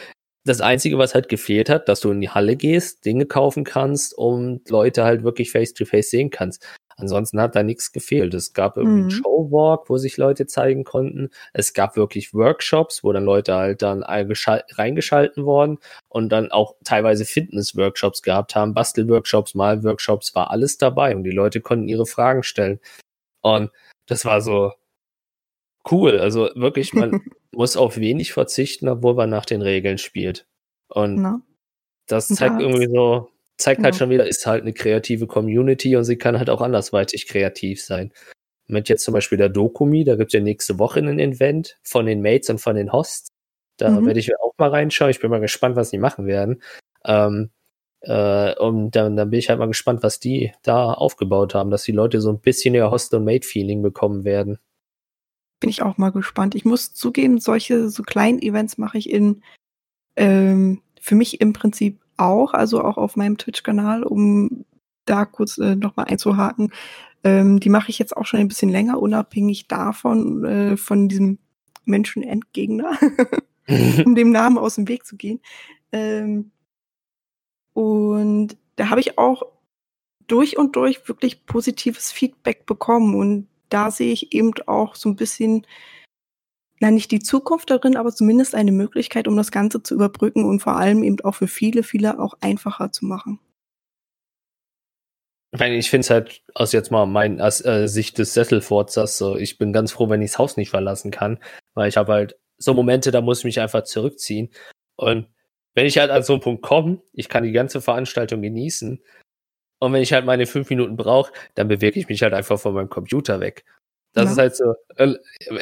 [0.46, 4.16] das Einzige, was halt gefehlt hat, dass du in die Halle gehst, Dinge kaufen kannst
[4.18, 6.64] und Leute halt wirklich face-to-face -face sehen kannst.
[6.98, 8.34] Ansonsten hat da nichts gefehlt.
[8.34, 9.02] Es gab irgendwie mhm.
[9.04, 11.30] einen Showwalk, wo sich Leute zeigen konnten.
[11.52, 17.26] Es gab wirklich Workshops, wo dann Leute halt dann reingeschalten worden und dann auch teilweise
[17.26, 22.80] Fitness-Workshops gehabt haben, Bastel-Workshops, Mal-Workshops, war alles dabei und die Leute konnten ihre Fragen stellen.
[23.42, 23.72] Und
[24.08, 24.72] das war so,
[25.92, 26.20] cool.
[26.20, 27.22] Also wirklich, man
[27.52, 30.48] muss auf wenig verzichten, obwohl man nach den Regeln spielt.
[30.88, 31.42] Und Na?
[32.08, 33.84] das zeigt ja, irgendwie so, zeigt halt genau.
[33.86, 37.84] halt schon wieder, ist halt eine kreative Community und sie kann halt auch andersweitig kreativ
[37.84, 38.12] sein.
[38.68, 42.06] Mit jetzt zum Beispiel der Dokumi, da gibt es ja nächste Woche ein Event von
[42.06, 43.30] den Mates und von den Hosts.
[43.78, 44.06] Da mhm.
[44.06, 45.12] werde ich auch mal reinschauen.
[45.12, 46.62] Ich bin mal gespannt, was die machen werden.
[47.04, 47.52] Ähm,
[48.02, 51.84] äh, und dann, dann bin ich halt mal gespannt, was die da aufgebaut haben, dass
[51.84, 54.60] die Leute so ein bisschen ihr Host- und Mate-Feeling bekommen werden
[55.60, 56.56] bin ich auch mal gespannt.
[56.56, 59.42] Ich muss zugeben, solche so kleinen Events mache ich in
[60.16, 64.66] ähm, für mich im Prinzip auch, also auch auf meinem Twitch-Kanal, um
[65.06, 66.72] da kurz äh, nochmal einzuhaken.
[67.24, 71.40] Ähm, die mache ich jetzt auch schon ein bisschen länger, unabhängig davon, äh, von diesem
[71.86, 72.98] Menschenendgegner.
[74.06, 75.42] um dem Namen aus dem Weg zu gehen.
[75.92, 76.52] Ähm,
[77.74, 79.44] und da habe ich auch
[80.28, 83.16] durch und durch wirklich positives Feedback bekommen.
[83.16, 85.66] Und da sehe ich eben auch so ein bisschen,
[86.80, 90.60] na nicht die Zukunft darin, aber zumindest eine Möglichkeit, um das Ganze zu überbrücken und
[90.60, 93.40] vor allem eben auch für viele, viele auch einfacher zu machen.
[95.54, 99.58] Ich finde es halt aus jetzt mal mein aus äh, Sicht des Sesselforzers so, ich
[99.58, 101.40] bin ganz froh, wenn ich das Haus nicht verlassen kann,
[101.76, 104.50] weil ich habe halt so Momente, da muss ich mich einfach zurückziehen.
[104.98, 105.28] Und
[105.74, 109.02] wenn ich halt an so einen Punkt komme, ich kann die ganze Veranstaltung genießen.
[109.86, 112.74] Und wenn ich halt meine fünf Minuten brauche, dann bewege ich mich halt einfach von
[112.74, 113.64] meinem Computer weg.
[114.14, 114.32] Das ja.
[114.32, 114.76] ist halt so.
[114.96, 115.16] Äh,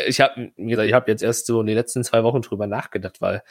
[0.07, 2.67] ich habe, wie gesagt, ich habe jetzt erst so in den letzten zwei Wochen drüber
[2.67, 3.43] nachgedacht, weil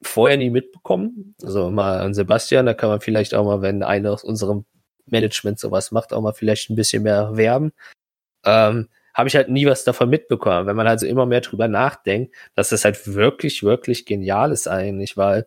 [0.00, 1.34] vorher nie mitbekommen.
[1.42, 4.64] Also mal an Sebastian, da kann man vielleicht auch mal, wenn einer aus unserem
[5.06, 7.72] Management sowas macht, auch mal vielleicht ein bisschen mehr werben.
[8.44, 10.66] Ähm, habe ich halt nie was davon mitbekommen.
[10.66, 15.16] Wenn man also immer mehr drüber nachdenkt, dass das halt wirklich, wirklich genial ist eigentlich,
[15.16, 15.46] weil,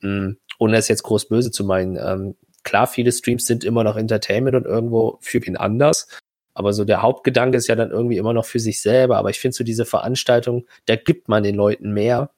[0.00, 3.84] mh, hm, ohne es jetzt groß böse zu meinen, ähm, klar, viele Streams sind immer
[3.84, 6.08] noch Entertainment und irgendwo für ihn anders.
[6.54, 9.16] Aber so der Hauptgedanke ist ja dann irgendwie immer noch für sich selber.
[9.16, 12.30] Aber ich finde so diese Veranstaltung, da gibt man den Leuten mehr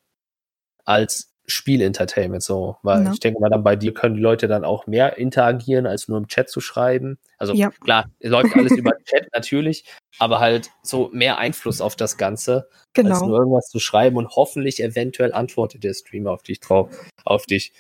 [0.85, 3.13] als Spielentertainment so, weil ja.
[3.13, 6.19] ich denke mal dann bei dir können die Leute dann auch mehr interagieren, als nur
[6.19, 7.19] im Chat zu schreiben.
[7.37, 7.71] Also ja.
[7.71, 9.85] klar, läuft alles über Chat natürlich,
[10.19, 13.11] aber halt so mehr Einfluss auf das Ganze, genau.
[13.11, 16.91] als nur irgendwas zu schreiben und hoffentlich eventuell antwortet der Streamer auf dich drauf,
[17.25, 17.73] auf dich.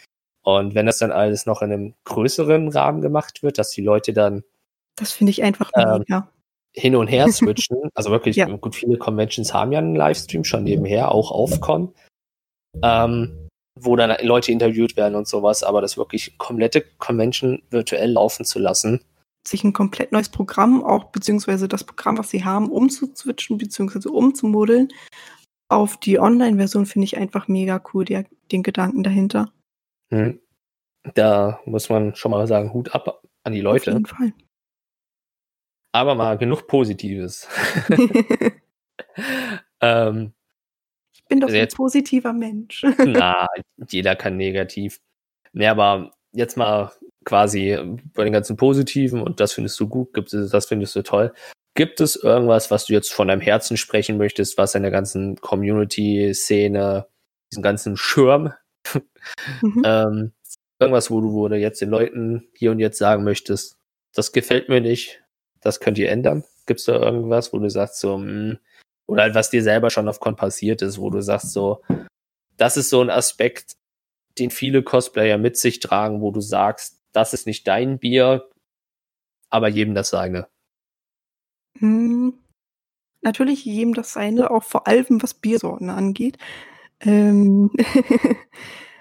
[0.44, 4.12] Und wenn das dann alles noch in einem größeren Rahmen gemacht wird, dass die Leute
[4.12, 4.42] dann
[4.96, 6.28] das finde ich einfach ähm, mega.
[6.74, 8.46] hin und her switchen, also wirklich ja.
[8.46, 11.94] gut viele Conventions haben ja einen Livestream schon nebenher, auch auf Con.
[12.83, 18.44] Ähm, wo dann Leute interviewt werden und sowas, aber das wirklich komplette Convention virtuell laufen
[18.44, 19.00] zu lassen.
[19.46, 24.88] Sich ein komplett neues Programm, auch beziehungsweise das Programm, was sie haben, umzuzwitschen, beziehungsweise umzumodeln
[25.68, 29.50] auf die Online-Version, finde ich einfach mega cool, die, den Gedanken dahinter.
[30.12, 30.40] Hm.
[31.14, 33.90] Da muss man schon mal sagen, Hut ab an die Leute.
[33.90, 34.33] Auf jeden Fall.
[35.92, 37.48] Aber mal genug Positives.
[39.81, 40.33] ähm,
[41.33, 42.85] bin doch also ein positiver Mensch.
[43.07, 43.46] Na,
[43.88, 45.01] jeder kann negativ.
[45.55, 46.92] Nee, aber jetzt mal
[47.25, 47.79] quasi
[48.14, 51.33] bei den ganzen Positiven und das findest du gut, gibt es, das findest du toll.
[51.75, 55.37] Gibt es irgendwas, was du jetzt von deinem Herzen sprechen möchtest, was in der ganzen
[55.37, 57.07] Community-Szene,
[57.51, 58.53] diesen ganzen Schirm,
[59.61, 59.82] mhm.
[59.85, 60.32] ähm,
[60.78, 63.78] irgendwas, wo du, wo du jetzt den Leuten hier und jetzt sagen möchtest,
[64.14, 65.22] das gefällt mir nicht,
[65.61, 66.44] das könnt ihr ändern?
[66.66, 68.58] Gibt es da irgendwas, wo du sagst so, mh, hm,
[69.06, 71.82] oder halt, was dir selber schon auf Con passiert ist, wo du sagst so,
[72.56, 73.76] das ist so ein Aspekt,
[74.38, 78.48] den viele Cosplayer mit sich tragen, wo du sagst, das ist nicht dein Bier,
[79.50, 80.48] aber jedem das seine.
[81.78, 82.35] Hm,
[83.20, 86.38] natürlich jedem das seine, auch vor allem was Biersorten angeht.
[87.00, 87.70] Ähm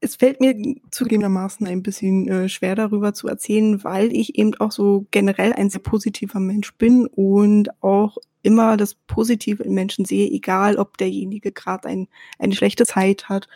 [0.00, 0.54] es fällt mir
[0.90, 5.70] zugegebenermaßen ein bisschen äh, schwer darüber zu erzählen, weil ich eben auch so generell ein
[5.70, 11.50] sehr positiver Mensch bin und auch immer das Positive in Menschen sehe, egal ob derjenige
[11.50, 13.48] gerade ein, eine schlechte Zeit hat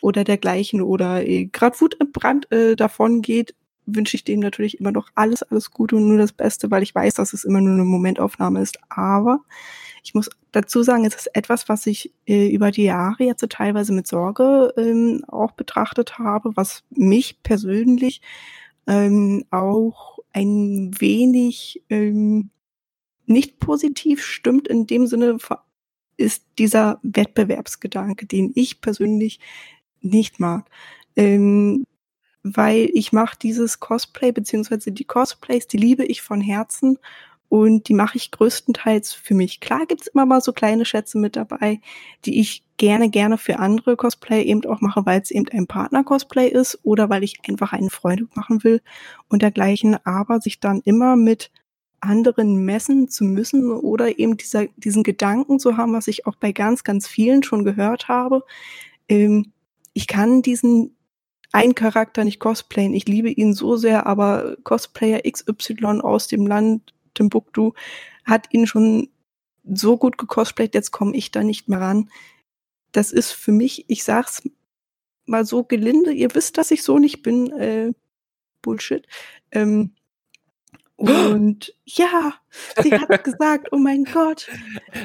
[0.00, 3.54] oder dergleichen oder äh, gerade wutentbrannt äh, davon geht,
[3.86, 6.94] wünsche ich dem natürlich immer noch alles, alles Gute und nur das Beste, weil ich
[6.94, 8.78] weiß, dass es immer nur eine Momentaufnahme ist.
[8.88, 9.40] Aber
[10.06, 13.48] ich muss dazu sagen, es ist etwas, was ich äh, über die Jahre jetzt so
[13.48, 18.20] teilweise mit Sorge ähm, auch betrachtet habe, was mich persönlich
[18.86, 22.50] ähm, auch ein wenig ähm,
[23.26, 25.38] nicht positiv stimmt in dem Sinne,
[26.16, 29.40] ist dieser Wettbewerbsgedanke, den ich persönlich
[30.02, 30.70] nicht mag.
[31.16, 31.84] Ähm,
[32.44, 36.96] weil ich mache dieses Cosplay, beziehungsweise die Cosplays, die liebe ich von Herzen
[37.48, 39.60] und die mache ich größtenteils für mich.
[39.60, 41.80] Klar gibt's immer mal so kleine Schätze mit dabei,
[42.24, 46.48] die ich gerne, gerne für andere Cosplay eben auch mache, weil es eben ein Partner-Cosplay
[46.48, 48.82] ist oder weil ich einfach eine Freude machen will
[49.28, 51.50] und dergleichen, aber sich dann immer mit
[52.00, 56.52] anderen messen zu müssen oder eben dieser, diesen Gedanken zu haben, was ich auch bei
[56.52, 58.44] ganz, ganz vielen schon gehört habe.
[59.08, 59.52] Ähm,
[59.92, 60.96] ich kann diesen
[61.52, 62.92] einen Charakter nicht cosplayen.
[62.92, 67.72] Ich liebe ihn so sehr, aber Cosplayer XY aus dem Land Timbuktu
[68.24, 69.08] hat ihn schon
[69.64, 72.10] so gut gecosplayt, jetzt komme ich da nicht mehr ran.
[72.92, 74.42] Das ist für mich, ich sag's
[75.26, 77.92] mal so gelinde, ihr wisst, dass ich so nicht bin, äh,
[78.62, 79.06] Bullshit.
[79.50, 79.94] Ähm,
[80.96, 82.34] und ja,
[82.82, 84.48] sie hat gesagt, oh mein Gott.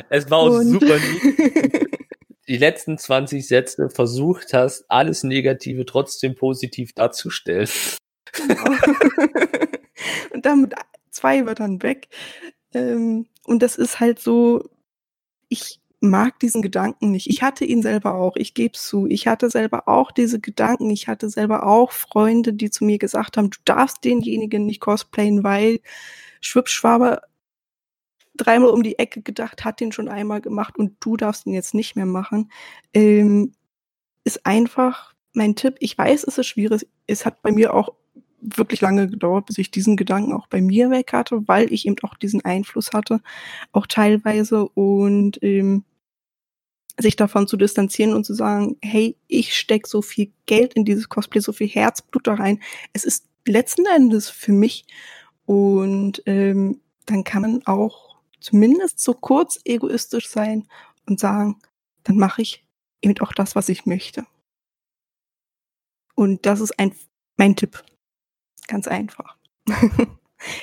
[0.10, 0.97] Es war auch und super
[2.47, 7.69] Die letzten 20 Sätze versucht hast, alles Negative trotzdem positiv darzustellen.
[8.34, 8.63] Genau.
[10.34, 10.74] und damit
[11.12, 12.10] zwei Wörtern weg.
[12.74, 14.69] Ähm, und das ist halt so,
[15.50, 17.30] ich mag diesen Gedanken nicht.
[17.30, 19.08] Ich hatte ihn selber auch, ich gebe zu.
[19.08, 20.89] Ich hatte selber auch diese Gedanken.
[20.89, 25.43] Ich hatte selber auch Freunde, die zu mir gesagt haben, du darfst denjenigen nicht cosplayen,
[25.43, 25.80] weil
[26.41, 27.21] Schwibschwaber
[28.36, 31.74] dreimal um die Ecke gedacht, hat den schon einmal gemacht und du darfst ihn jetzt
[31.76, 32.52] nicht mehr machen.
[32.93, 33.54] Ähm,
[34.24, 35.76] ist einfach mein Tipp.
[35.80, 36.88] Ich weiß, es ist schwierig.
[37.08, 37.93] Es hat bei mir auch
[38.41, 41.97] wirklich lange gedauert, bis ich diesen Gedanken auch bei mir weg hatte, weil ich eben
[42.04, 43.21] auch diesen Einfluss hatte,
[43.71, 45.84] auch teilweise und ähm,
[46.97, 51.10] sich davon zu distanzieren und zu sagen, hey, ich steck so viel Geld in dieses
[51.10, 52.60] Cosplay, so viel Herzblut da rein.
[52.93, 54.86] Es ist letzten Endes für mich
[55.45, 60.67] und ähm, dann kann man auch zumindest so kurz egoistisch sein
[61.06, 61.60] und sagen,
[62.04, 62.65] dann mache ich
[63.01, 64.25] eben auch das, was ich möchte.
[66.15, 66.93] Und das ist ein,
[67.38, 67.84] mein Tipp.
[68.71, 69.36] Ganz einfach.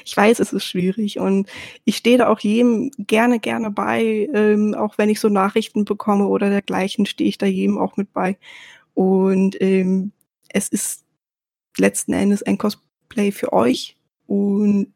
[0.05, 1.47] ich weiß, es ist schwierig und
[1.85, 4.31] ich stehe da auch jedem gerne, gerne bei.
[4.33, 8.15] Ähm, auch wenn ich so Nachrichten bekomme oder dergleichen, stehe ich da jedem auch mit
[8.15, 8.39] bei.
[8.95, 10.13] Und ähm,
[10.49, 11.05] es ist
[11.77, 14.95] letzten Endes ein Cosplay für euch und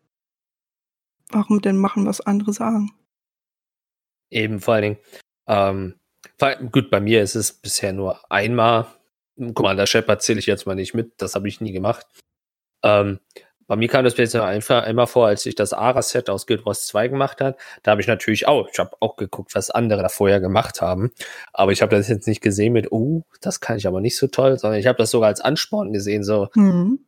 [1.29, 2.92] warum denn machen, was andere sagen?
[4.31, 4.98] Eben, vor allen Dingen,
[5.46, 5.94] ähm,
[6.70, 8.87] gut, bei mir ist es bisher nur einmal.
[9.53, 12.07] Commander Shepard zähle ich jetzt mal nicht mit, das habe ich nie gemacht.
[12.83, 13.21] Ähm,
[13.73, 16.87] bei mir kam das bisher einfach immer vor, als ich das Ara-Set aus Guild Wars
[16.88, 17.57] 2 gemacht habe.
[17.83, 21.11] Da habe ich natürlich auch, ich habe auch geguckt, was andere da vorher gemacht haben.
[21.55, 24.27] Aber ich habe das jetzt nicht gesehen mit, oh, das kann ich aber nicht so
[24.27, 26.49] toll, sondern ich habe das sogar als Ansporn gesehen, so.
[26.55, 27.01] Mhm.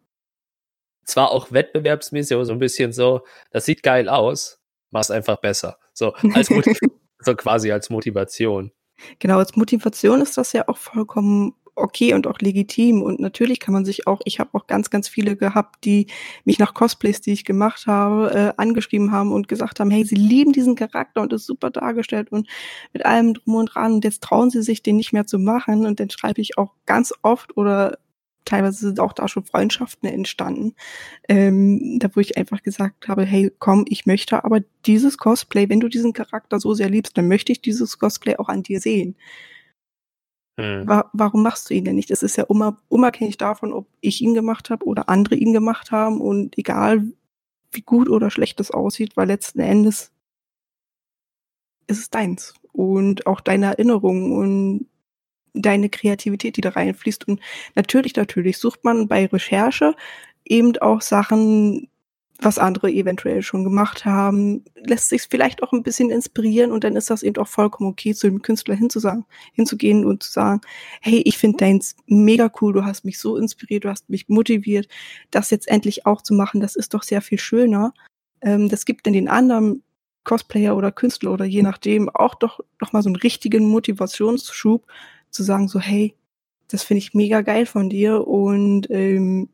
[1.04, 4.58] Zwar auch wettbewerbsmäßig, aber so ein bisschen so, das sieht geil aus,
[4.90, 5.76] mach's einfach besser.
[5.92, 6.48] So, als
[7.18, 8.72] so quasi als Motivation.
[9.18, 13.02] Genau, als Motivation ist das ja auch vollkommen okay und auch legitim.
[13.02, 16.06] Und natürlich kann man sich auch, ich habe auch ganz, ganz viele gehabt, die
[16.44, 20.14] mich nach Cosplays, die ich gemacht habe, äh, angeschrieben haben und gesagt haben, hey, sie
[20.14, 22.48] lieben diesen Charakter und ist super dargestellt und
[22.92, 25.86] mit allem drum und dran und jetzt trauen sie sich, den nicht mehr zu machen.
[25.86, 27.98] Und dann schreibe ich auch ganz oft oder
[28.44, 30.74] teilweise sind auch da schon Freundschaften entstanden,
[31.28, 35.80] ähm, da wo ich einfach gesagt habe, hey, komm, ich möchte aber dieses Cosplay, wenn
[35.80, 39.16] du diesen Charakter so sehr liebst, dann möchte ich dieses Cosplay auch an dir sehen.
[40.58, 40.86] Hm.
[40.86, 42.10] Wa warum machst du ihn denn nicht?
[42.10, 46.20] Es ist ja unabhängig davon, ob ich ihn gemacht habe oder andere ihn gemacht haben
[46.20, 47.02] und egal
[47.72, 50.12] wie gut oder schlecht es aussieht, weil letzten Endes
[51.86, 54.86] ist es deins und auch deine Erinnerungen und
[55.54, 57.28] deine Kreativität, die da reinfließt.
[57.28, 57.40] Und
[57.74, 59.94] natürlich, natürlich sucht man bei Recherche
[60.44, 61.88] eben auch Sachen,
[62.40, 66.96] was andere eventuell schon gemacht haben, lässt sich vielleicht auch ein bisschen inspirieren und dann
[66.96, 70.60] ist das eben auch vollkommen okay, zu dem Künstler hinzusagen, hinzugehen und zu sagen,
[71.00, 74.88] hey, ich finde deins mega cool, du hast mich so inspiriert, du hast mich motiviert,
[75.30, 77.94] das jetzt endlich auch zu machen, das ist doch sehr viel schöner.
[78.40, 79.82] Ähm, das gibt dann den anderen
[80.24, 84.86] Cosplayer oder Künstler oder je nachdem auch doch noch mal so einen richtigen Motivationsschub,
[85.30, 86.14] zu sagen so, hey,
[86.68, 89.48] das finde ich mega geil von dir und ähm,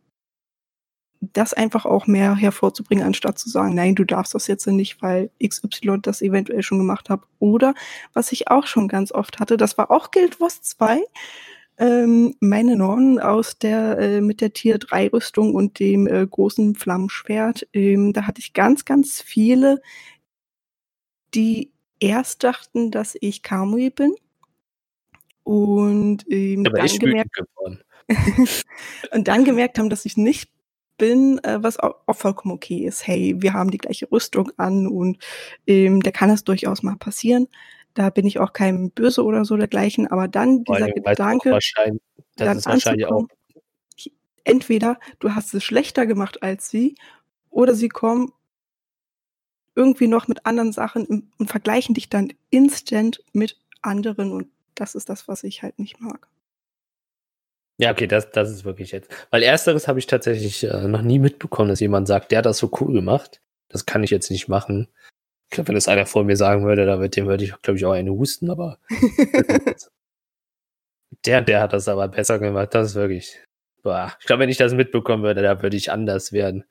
[1.21, 5.31] das einfach auch mehr hervorzubringen, anstatt zu sagen, nein, du darfst das jetzt nicht, weil
[5.45, 7.21] XY das eventuell schon gemacht hat.
[7.39, 7.75] Oder
[8.15, 11.03] was ich auch schon ganz oft hatte, das war auch Guild Wars 2,
[11.79, 16.75] ähm, meine Nornen aus der äh, mit der Tier 3 Rüstung und dem äh, großen
[16.75, 17.67] Flammenschwert.
[17.73, 19.81] Ähm, da hatte ich ganz, ganz viele,
[21.35, 24.15] die erst dachten, dass ich Kamui bin
[25.43, 27.41] und ähm, dann gemerkt,
[29.13, 30.51] und dann gemerkt haben, dass ich nicht
[31.01, 33.07] bin, äh, was auch, auch, vollkommen okay ist.
[33.07, 35.19] Hey, wir haben die gleiche Rüstung an und
[35.67, 37.49] ähm, da kann es durchaus mal passieren.
[37.95, 42.03] Da bin ich auch kein Böse oder so dergleichen, aber dann dieser allem, Gedanke, wahrscheinlich,
[42.37, 43.27] das dann ist wahrscheinlich auch
[44.45, 46.95] entweder du hast es schlechter gemacht als sie
[47.51, 48.33] oder sie kommen
[49.75, 55.09] irgendwie noch mit anderen Sachen und vergleichen dich dann instant mit anderen und das ist
[55.09, 56.30] das, was ich halt nicht mag.
[57.81, 59.11] Ja, okay, das, das ist wirklich jetzt.
[59.31, 62.59] Weil ersteres habe ich tatsächlich äh, noch nie mitbekommen, dass jemand sagt, der hat das
[62.59, 63.41] so cool gemacht.
[63.71, 64.89] Das kann ich jetzt nicht machen.
[65.49, 67.79] Ich glaube, wenn das einer vor mir sagen würde, da wird dem würde ich, glaube
[67.79, 68.79] ich, auch eine husten, aber
[71.25, 72.75] der, der hat das aber besser gemacht.
[72.75, 73.41] Das ist wirklich.
[73.83, 74.13] Boah.
[74.21, 76.65] Ich glaube, wenn ich das mitbekommen würde, da würde ich anders werden.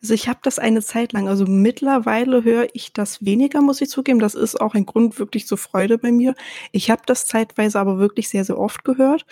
[0.00, 3.90] Also ich habe das eine Zeit lang, also mittlerweile höre ich das weniger, muss ich
[3.90, 4.20] zugeben.
[4.20, 6.36] Das ist auch ein Grund wirklich zur Freude bei mir.
[6.70, 9.26] Ich habe das zeitweise aber wirklich sehr, sehr oft gehört.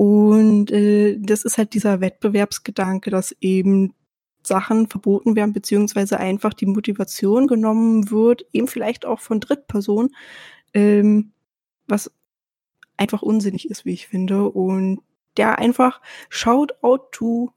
[0.00, 3.92] Und äh, das ist halt dieser Wettbewerbsgedanke, dass eben
[4.42, 10.16] Sachen verboten werden, beziehungsweise einfach die Motivation genommen wird, eben vielleicht auch von Drittpersonen,
[10.72, 11.32] ähm,
[11.86, 12.10] was
[12.96, 14.48] einfach unsinnig ist, wie ich finde.
[14.48, 15.02] Und
[15.36, 17.50] der einfach Shoutout to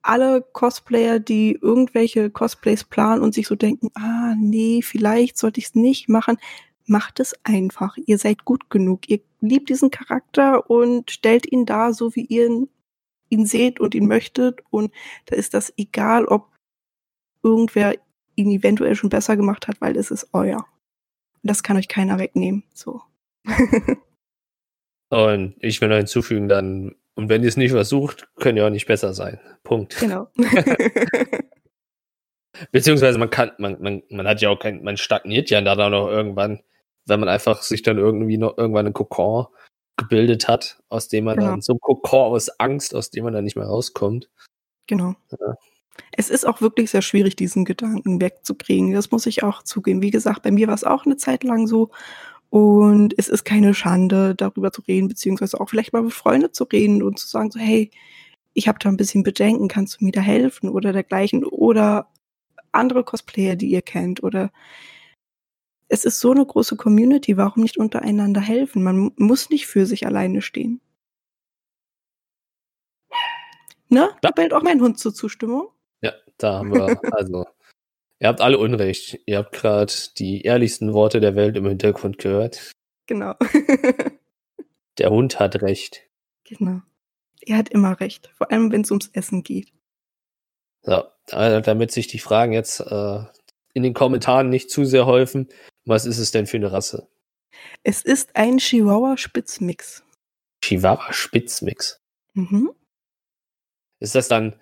[0.00, 5.66] alle Cosplayer, die irgendwelche Cosplays planen und sich so denken, ah, nee, vielleicht sollte ich
[5.66, 6.36] es nicht machen.
[6.86, 7.96] Macht es einfach.
[8.06, 9.08] Ihr seid gut genug.
[9.08, 12.66] Ihr liebt diesen Charakter und stellt ihn da, so wie ihr
[13.28, 14.60] ihn seht und ihn möchtet.
[14.70, 14.92] Und
[15.26, 16.50] da ist das egal, ob
[17.42, 17.94] irgendwer
[18.36, 20.58] ihn eventuell schon besser gemacht hat, weil es ist euer.
[21.42, 22.64] Und das kann euch keiner wegnehmen.
[22.72, 23.02] So.
[25.10, 28.70] und ich will noch hinzufügen, dann, und wenn ihr es nicht versucht, könnt ihr auch
[28.70, 29.38] nicht besser sein.
[29.62, 29.96] Punkt.
[30.00, 30.28] Genau.
[32.72, 36.08] Beziehungsweise man kann, man, man, man hat ja auch kein, man stagniert ja da noch
[36.08, 36.60] irgendwann,
[37.06, 39.46] wenn man einfach sich dann irgendwie noch irgendwann einen Kokon
[39.96, 41.50] gebildet hat, aus dem man genau.
[41.50, 44.28] dann so ein Kokon aus Angst, aus dem man dann nicht mehr rauskommt.
[44.86, 45.14] Genau.
[45.30, 45.54] Ja.
[46.12, 48.92] Es ist auch wirklich sehr schwierig, diesen Gedanken wegzukriegen.
[48.92, 50.02] Das muss ich auch zugeben.
[50.02, 51.90] Wie gesagt, bei mir war es auch eine Zeit lang so.
[52.50, 56.64] Und es ist keine Schande, darüber zu reden, beziehungsweise auch vielleicht mal mit Freunden zu
[56.64, 57.90] reden und zu sagen, so, hey,
[58.52, 61.44] ich habe da ein bisschen Bedenken, kannst du mir da helfen oder dergleichen.
[61.44, 62.08] Oder
[62.72, 64.22] andere Cosplayer, die ihr kennt.
[64.22, 64.52] Oder
[65.94, 68.82] es ist so eine große Community, warum nicht untereinander helfen?
[68.82, 70.80] Man muss nicht für sich alleine stehen.
[73.88, 74.10] Ne?
[74.20, 75.68] Da bellt auch mein Hund zur Zustimmung.
[76.02, 77.46] Ja, da haben wir, also,
[78.18, 79.20] ihr habt alle Unrecht.
[79.26, 82.72] Ihr habt gerade die ehrlichsten Worte der Welt im Hintergrund gehört.
[83.06, 83.34] Genau.
[84.98, 86.02] der Hund hat recht.
[86.42, 86.80] Genau.
[87.40, 89.72] Er hat immer recht, vor allem wenn es ums Essen geht.
[90.82, 93.20] So, damit sich die Fragen jetzt äh,
[93.74, 95.48] in den Kommentaren nicht zu sehr häufen,
[95.84, 97.08] was ist es denn für eine Rasse?
[97.82, 100.04] Es ist ein Chihuahua Spitzmix.
[100.62, 102.00] Chihuahua Spitzmix.
[102.34, 102.72] Mhm.
[104.00, 104.56] Ist das dann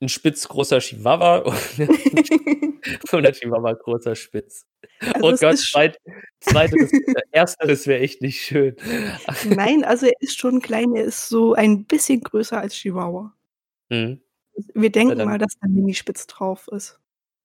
[0.00, 1.44] ein spitzgroßer Chihuahua
[3.12, 4.66] oder ein Chihuahua großer Spitz?
[5.00, 5.98] Also oh Gott, zweit,
[6.40, 6.90] zweiteres,
[7.32, 8.76] ersteres wäre echt nicht schön.
[9.44, 13.34] Nein, also er ist schon klein, er ist so ein bisschen größer als Chihuahua.
[13.90, 14.20] Mhm.
[14.74, 16.98] Wir denken ja, mal, dass da Minispitz drauf ist.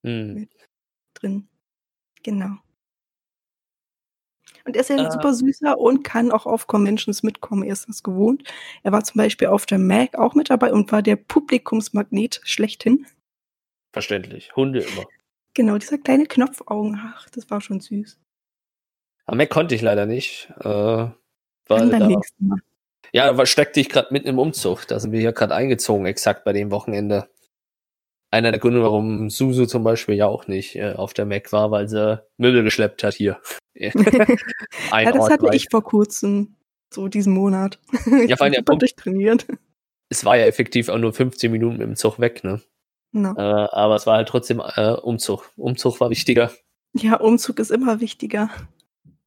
[0.04, 0.50] Mhm.
[1.14, 1.48] Drin.
[2.26, 2.58] Genau.
[4.66, 7.62] Und er ist ja ein äh, super süßer und kann auch auf Conventions mitkommen.
[7.62, 8.44] Er ist das gewohnt.
[8.82, 13.06] Er war zum Beispiel auf der Mac auch mit dabei und war der Publikumsmagnet schlechthin.
[13.94, 14.56] Verständlich.
[14.56, 15.06] Hunde immer.
[15.54, 17.00] Genau, dieser kleine Knopfaugen.
[17.00, 18.20] Ach, das war schon süß.
[19.28, 20.52] Am Mac konnte ich leider nicht.
[20.62, 21.14] Äh, weil
[21.68, 22.58] Dann beim da, nächsten Mal.
[23.14, 24.88] Ja, aber steckte ich gerade mitten im Umzug.
[24.88, 27.30] Da sind wir hier gerade eingezogen, exakt bei dem Wochenende
[28.32, 31.72] einer der Gründe, warum Susu zum Beispiel ja auch nicht äh, auf der Mac war,
[31.72, 33.40] weil sie Möbel geschleppt hat hier.
[33.76, 36.56] ja, das Ort hatte ich vor kurzem,
[36.94, 37.80] so diesen Monat.
[38.28, 39.48] ja, vor allem, ja, durchtrainiert.
[40.10, 42.62] Es war ja effektiv auch nur 15 Minuten mit dem Zug weg, ne?
[43.12, 43.34] No.
[43.38, 45.52] Äh, aber es war halt trotzdem äh, Umzug.
[45.56, 46.52] Umzug war wichtiger.
[46.94, 48.50] Ja, Umzug ist immer wichtiger.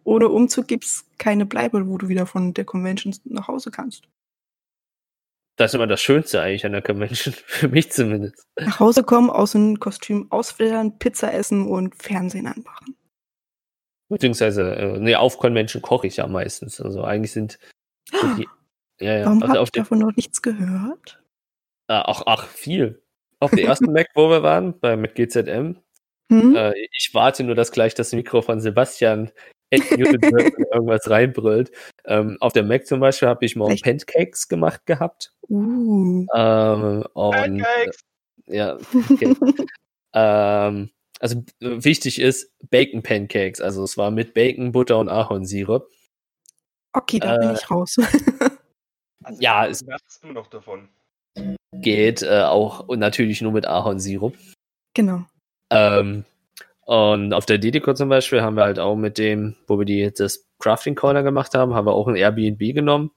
[0.04, 4.08] Ohne Umzug gibt es keine Bleibe, wo du wieder von der Convention nach Hause kannst.
[5.58, 8.46] Das ist immer das Schönste eigentlich an der Convention, für mich zumindest.
[8.58, 12.96] Nach Hause kommen, aus dem Kostüm ausflittern, Pizza essen und Fernsehen anmachen.
[14.08, 16.80] Beziehungsweise, äh, nee, auf Convention koche ich ja meistens.
[16.80, 17.58] Also eigentlich sind,
[18.10, 18.48] sind die,
[19.00, 19.26] ja, ja.
[19.26, 21.20] Warum also habt ihr davon noch nichts gehört?
[21.88, 23.02] Äh, ach, ach, viel.
[23.40, 25.76] Auf der ersten Mac, wo wir waren, bei mit GZM.
[26.30, 26.56] Hm?
[26.56, 29.32] Äh, ich warte nur, dass gleich das Mikro von Sebastian
[29.70, 31.70] irgendwas reinbrüllt.
[32.04, 33.84] Ähm, auf der Mac zum Beispiel habe ich morgen Echt?
[33.84, 35.32] Pancakes gemacht gehabt.
[35.48, 36.26] Uh.
[36.34, 38.04] Ähm, und, Pancakes!
[38.46, 38.78] Äh, ja,
[39.10, 39.34] okay.
[40.14, 40.90] ähm,
[41.20, 43.60] also wichtig ist Bacon Pancakes.
[43.60, 45.88] Also es war mit Bacon, Butter und Ahornsirup.
[46.92, 47.96] Okay, da äh, bin ich raus.
[49.24, 50.88] also, ja, es was du noch davon?
[51.72, 54.36] geht äh, auch und natürlich nur mit Ahornsirup.
[54.94, 55.24] Genau.
[55.70, 56.24] Ähm,
[56.88, 60.10] und auf der Didiko zum Beispiel haben wir halt auch mit dem, wo wir die,
[60.10, 63.10] das Crafting Corner gemacht haben, haben wir auch ein Airbnb genommen.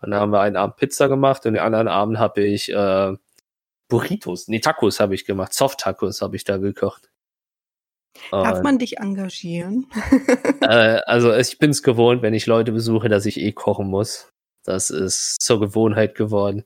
[0.00, 3.16] Und dann haben wir einen Abend Pizza gemacht und den anderen Abend habe ich äh,
[3.88, 7.10] Burritos, nee, Tacos habe ich gemacht, Soft-Tacos habe ich da gekocht.
[8.30, 9.86] Darf man dich engagieren?
[10.60, 14.30] äh, also ich bin es gewohnt, wenn ich Leute besuche, dass ich eh kochen muss.
[14.62, 16.62] Das ist zur Gewohnheit geworden.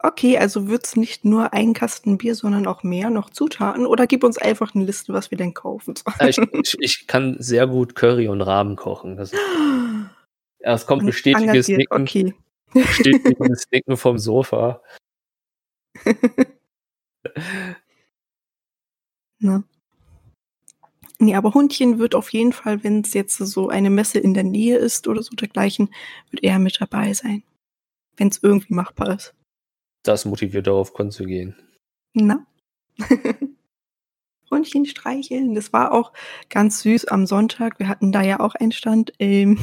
[0.00, 3.84] Okay, also wird's nicht nur ein Kasten Bier, sondern auch mehr noch Zutaten?
[3.84, 6.14] Oder gib uns einfach eine Liste, was wir denn kaufen sollen.
[6.28, 9.16] ich, ich, ich, kann sehr gut Curry und Rahmen kochen.
[9.16, 9.32] Das,
[10.60, 12.32] ja, es kommt bestätiges Nicken, okay.
[12.72, 14.80] bestätiges Nicken vom Sofa.
[19.40, 19.64] Na.
[21.18, 24.44] Nee, aber Hundchen wird auf jeden Fall, wenn es jetzt so eine Messe in der
[24.44, 25.92] Nähe ist oder so dergleichen,
[26.30, 27.42] wird er mit dabei sein.
[28.16, 29.34] Wenn es irgendwie machbar ist
[30.08, 31.54] das motiviert darauf zu gehen.
[32.14, 32.46] Na?
[34.50, 35.54] Hundchen streicheln.
[35.54, 36.12] Das war auch
[36.48, 37.78] ganz süß am Sonntag.
[37.78, 39.12] Wir hatten da ja auch einen Stand.
[39.18, 39.58] Ähm,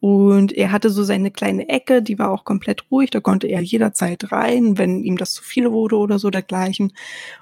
[0.00, 3.60] Und er hatte so seine kleine Ecke, die war auch komplett ruhig, da konnte er
[3.60, 6.92] jederzeit rein, wenn ihm das zu viel wurde oder so dergleichen.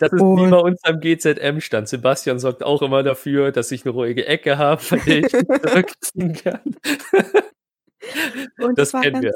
[0.00, 1.88] Das ist und, wie bei uns am GZM-Stand.
[1.88, 6.60] Sebastian sorgt auch immer dafür, dass ich eine ruhige Ecke habe, der ich zurückziehen kann.
[8.58, 9.32] Und das, das kennen wir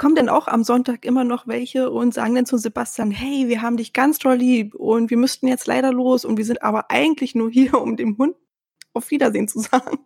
[0.00, 3.60] kommen denn auch am Sonntag immer noch welche und sagen dann zu Sebastian, hey, wir
[3.60, 6.90] haben dich ganz toll lieb und wir müssten jetzt leider los und wir sind aber
[6.90, 8.34] eigentlich nur hier, um dem Hund
[8.94, 9.98] auf Wiedersehen zu sagen.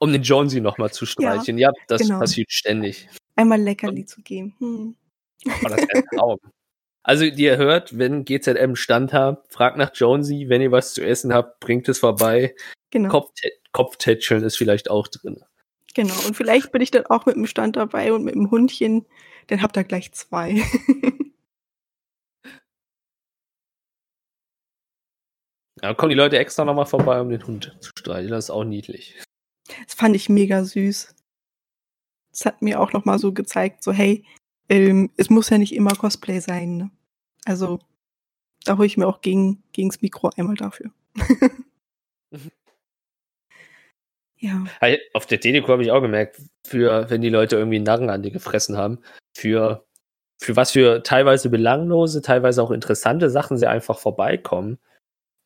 [0.00, 1.58] Um den Jonesy nochmal zu streichen.
[1.58, 2.20] Ja, ja das genau.
[2.20, 3.06] passiert ständig.
[3.36, 4.54] Einmal Leckerli zu geben.
[4.60, 4.96] Hm.
[5.46, 6.38] Oh, das ein Traum.
[7.02, 10.48] Also, ihr hört, wenn GZM Stand habt, fragt nach Jonesy.
[10.48, 12.54] Wenn ihr was zu essen habt, bringt es vorbei.
[12.90, 13.10] Genau.
[13.10, 15.44] Kopftä Kopftätscheln ist vielleicht auch drin.
[15.94, 16.14] Genau.
[16.26, 19.04] Und vielleicht bin ich dann auch mit dem Stand dabei und mit dem Hundchen.
[19.48, 20.62] Dann habt ihr gleich zwei.
[25.84, 28.30] Ja, kommen die Leute extra nochmal vorbei, um den Hund zu streicheln.
[28.30, 29.22] Das ist auch niedlich.
[29.84, 31.14] Das fand ich mega süß.
[32.30, 34.24] Das hat mir auch nochmal so gezeigt, so hey,
[34.70, 36.78] ähm, es muss ja nicht immer Cosplay sein.
[36.78, 36.90] Ne?
[37.44, 37.80] Also
[38.64, 40.90] da hole ich mir auch gegen, gegens Mikro einmal dafür.
[44.38, 44.64] ja.
[45.12, 48.30] Auf der Teleco habe ich auch gemerkt, für wenn die Leute irgendwie Narren an dir
[48.30, 49.00] gefressen haben,
[49.36, 49.84] für,
[50.40, 54.78] für was für teilweise belanglose, teilweise auch interessante Sachen sie einfach vorbeikommen,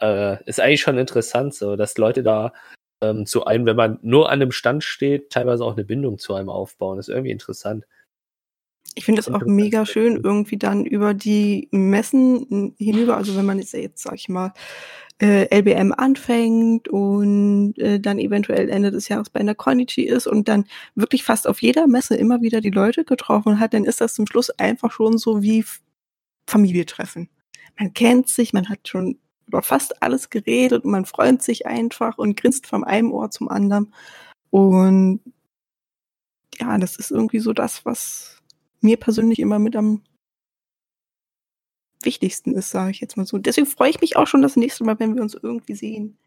[0.01, 2.53] äh, ist eigentlich schon interessant, so dass Leute da
[3.03, 6.34] ähm, zu einem, wenn man nur an einem Stand steht, teilweise auch eine Bindung zu
[6.34, 6.97] einem aufbauen.
[6.97, 7.84] Das ist irgendwie interessant.
[8.95, 13.59] Ich finde das auch mega schön, irgendwie dann über die Messen hinüber, also wenn man
[13.59, 14.53] jetzt, jetzt sag ich mal,
[15.20, 20.48] äh, LBM anfängt und äh, dann eventuell Ende des Jahres bei einer Konichi ist und
[20.48, 20.64] dann
[20.94, 24.26] wirklich fast auf jeder Messe immer wieder die Leute getroffen hat, dann ist das zum
[24.26, 25.64] Schluss einfach schon so wie
[26.48, 27.28] Familie treffen.
[27.78, 32.18] Man kennt sich, man hat schon über fast alles geredet und man freut sich einfach
[32.18, 33.92] und grinst vom einen Ohr zum anderen.
[34.50, 35.20] Und
[36.60, 38.38] ja, das ist irgendwie so das, was
[38.80, 40.02] mir persönlich immer mit am
[42.03, 43.38] wichtigsten ist, sage ich jetzt mal so.
[43.38, 46.18] Deswegen freue ich mich auch schon das nächste Mal, wenn wir uns irgendwie sehen.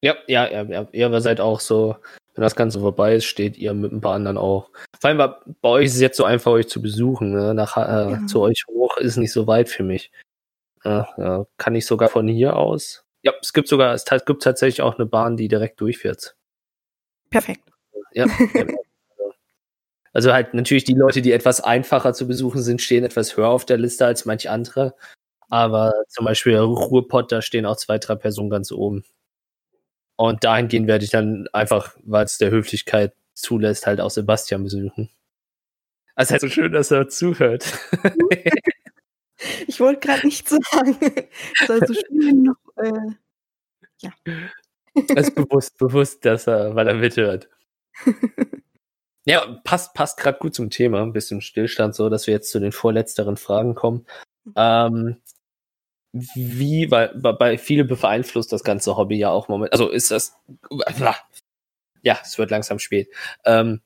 [0.00, 0.88] Ja, ja, ja, ja.
[0.92, 1.96] Ihr seid auch so,
[2.34, 4.70] wenn das Ganze vorbei ist, steht ihr mit ein paar anderen auch.
[5.00, 7.32] Vor allem bei, euch ist es jetzt so einfach, euch zu besuchen.
[7.32, 7.52] Ne?
[7.54, 8.26] Nach, äh, ja.
[8.26, 10.12] Zu euch hoch ist nicht so weit für mich.
[10.84, 13.04] Ja, ja, kann ich sogar von hier aus.
[13.22, 16.36] Ja, es gibt sogar, es gibt tatsächlich auch eine Bahn, die direkt durchfährt.
[17.30, 17.68] Perfekt.
[18.12, 18.26] Ja.
[20.12, 23.66] also halt natürlich die Leute, die etwas einfacher zu besuchen sind, stehen etwas höher auf
[23.66, 24.94] der Liste als manch andere.
[25.48, 29.04] Aber zum Beispiel Ruhrpott, da stehen auch zwei, drei Personen ganz oben.
[30.16, 35.08] Und dahingehend werde ich dann einfach, weil es der Höflichkeit zulässt, halt auch Sebastian besuchen.
[36.16, 37.64] Also halt so schön, dass er zuhört.
[39.68, 40.98] Ich wollte gerade nicht sagen.
[41.68, 43.12] Also schön noch, äh,
[43.98, 44.10] ja.
[45.14, 47.48] Das ist bewusst, bewusst, dass er, weil er mithört.
[49.28, 52.60] Ja, passt, passt gerade gut zum Thema, ein bisschen Stillstand, so dass wir jetzt zu
[52.60, 54.06] den vorletzteren Fragen kommen.
[54.56, 55.20] Ähm,
[56.12, 59.72] wie, weil bei viele beeinflusst das ganze Hobby ja auch moment.
[59.72, 60.34] Also ist das.
[62.02, 63.08] Ja, es wird langsam spät.
[63.44, 63.82] Ähm,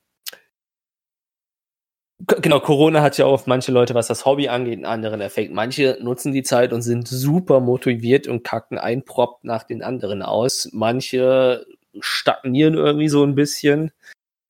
[2.25, 5.51] Genau, Corona hat ja auch auf manche Leute, was das Hobby angeht, einen anderen Effekt.
[5.51, 10.21] Manche nutzen die Zeit und sind super motiviert und kacken ein Prop nach den anderen
[10.21, 10.69] aus.
[10.71, 11.65] Manche
[11.99, 13.91] stagnieren irgendwie so ein bisschen.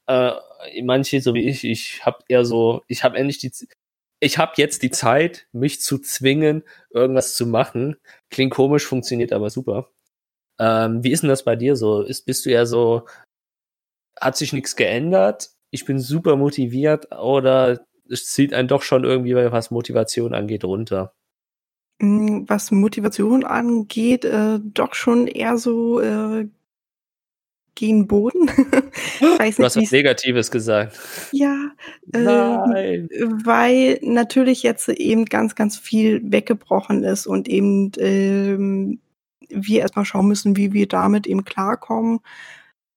[0.08, 0.32] Äh,
[0.84, 3.52] manche, so wie ich, ich habe eher so, ich habe endlich die,
[4.20, 7.98] ich habe jetzt die Zeit, mich zu zwingen, irgendwas zu machen.
[8.30, 9.90] Klingt komisch, funktioniert aber super.
[10.60, 12.02] Ähm, wie ist denn das bei dir so?
[12.02, 13.08] Ist, bist du eher so,
[14.20, 15.54] hat sich nichts geändert?
[15.74, 21.16] ich bin super motiviert oder es zieht einen doch schon irgendwie, was Motivation angeht, runter?
[22.00, 26.48] Mm, was Motivation angeht, äh, doch schon eher so äh,
[27.76, 28.46] gegen Boden.
[29.40, 31.00] nicht, du hast was Negatives gesagt.
[31.32, 31.72] Ja,
[32.14, 33.04] äh,
[33.44, 39.00] weil natürlich jetzt eben ganz, ganz viel weggebrochen ist und eben ähm,
[39.50, 42.20] wir erstmal schauen müssen, wie wir damit eben klarkommen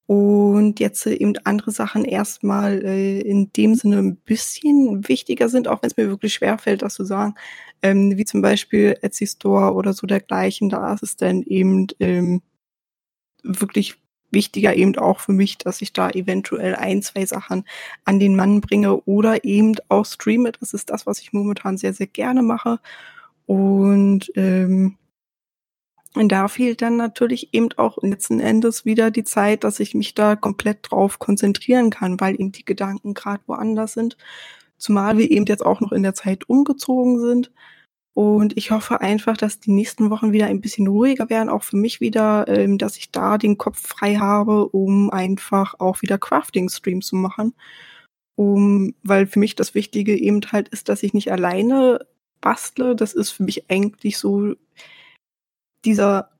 [0.07, 5.83] und jetzt eben andere Sachen erstmal äh, in dem Sinne ein bisschen wichtiger sind, auch
[5.83, 7.35] wenn es mir wirklich schwerfällt, das zu sagen,
[7.83, 10.68] ähm, wie zum Beispiel Etsy Store oder so dergleichen.
[10.68, 12.43] Da ist es dann eben ähm,
[13.43, 13.97] wirklich
[14.31, 17.64] wichtiger eben auch für mich, dass ich da eventuell ein, zwei Sachen
[18.05, 20.53] an den Mann bringe oder eben auch streame.
[20.53, 22.81] Das ist das, was ich momentan sehr, sehr gerne mache.
[23.47, 24.97] Und ähm,
[26.14, 30.35] da fehlt dann natürlich eben auch letzten Endes wieder die Zeit, dass ich mich da
[30.35, 34.16] komplett drauf konzentrieren kann, weil eben die Gedanken gerade woanders sind.
[34.79, 37.53] Zumal wir eben jetzt auch noch in der Zeit umgezogen sind.
[38.17, 41.77] Und ich hoffe einfach, dass die nächsten Wochen wieder ein bisschen ruhiger werden, auch für
[41.77, 47.03] mich wieder, ähm, dass ich da den Kopf frei habe, um einfach auch wieder Crafting-Stream
[47.03, 47.53] zu machen.
[48.37, 52.07] Um, weil für mich das Wichtige eben halt ist, dass ich nicht alleine
[52.41, 52.97] bastle.
[52.97, 54.55] Das ist für mich eigentlich so
[55.85, 56.31] dieser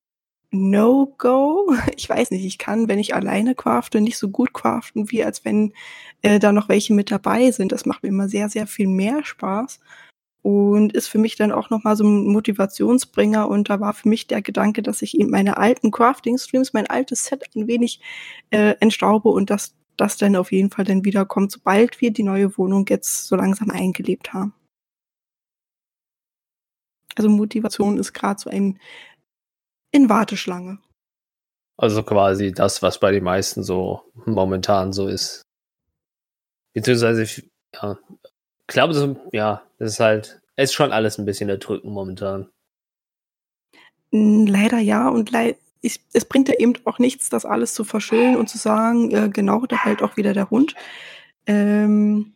[0.51, 1.75] No-Go.
[1.97, 5.45] Ich weiß nicht, ich kann, wenn ich alleine crafte, nicht so gut craften, wie als
[5.45, 5.75] wenn
[6.23, 7.73] äh, da noch welche mit dabei sind.
[7.73, 9.79] Das macht mir immer sehr, sehr viel mehr Spaß
[10.47, 13.49] und ist für mich dann auch nochmal so ein Motivationsbringer.
[13.49, 17.25] Und da war für mich der Gedanke, dass ich eben meine alten Crafting-Streams, mein altes
[17.25, 18.01] Set ein wenig
[18.51, 22.57] äh, entstaube und dass das dann auf jeden Fall dann wiederkommt, sobald wir die neue
[22.57, 24.55] Wohnung jetzt so langsam eingelebt haben.
[27.17, 28.79] Also Motivation ist gerade so ein
[29.91, 30.79] in Warteschlange.
[31.77, 35.43] Also quasi das, was bei den meisten so momentan so ist.
[36.73, 37.27] Beziehungsweise,
[37.75, 37.99] ja,
[38.75, 42.49] glaube, so, ja, das ist halt, es ist schon alles ein bisschen erdrückend momentan.
[44.11, 48.37] Leider ja und leid, ich, es bringt ja eben auch nichts, das alles zu verschönen
[48.37, 50.75] und zu sagen, äh, genau, da halt auch wieder der Hund.
[51.47, 52.35] Ähm,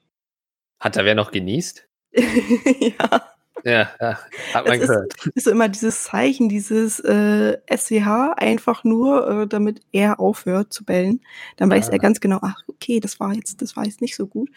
[0.78, 1.88] Hat da wer noch genießt?
[2.12, 3.22] ja.
[3.62, 4.18] Ja, ja,
[4.54, 5.14] hat man es gehört.
[5.18, 10.84] Ist, ist immer dieses Zeichen, dieses äh, SCH, einfach nur, äh, damit er aufhört zu
[10.84, 11.20] bellen.
[11.56, 11.92] Dann weiß Ah.
[11.92, 14.48] er ganz genau, ach, okay, das war jetzt, das war jetzt nicht so gut.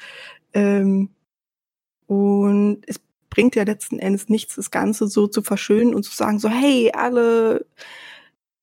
[0.53, 1.09] Ähm,
[2.07, 2.99] und es
[3.29, 6.91] bringt ja letzten Endes nichts, das Ganze so zu verschönen und zu sagen, so, hey,
[6.93, 7.65] alle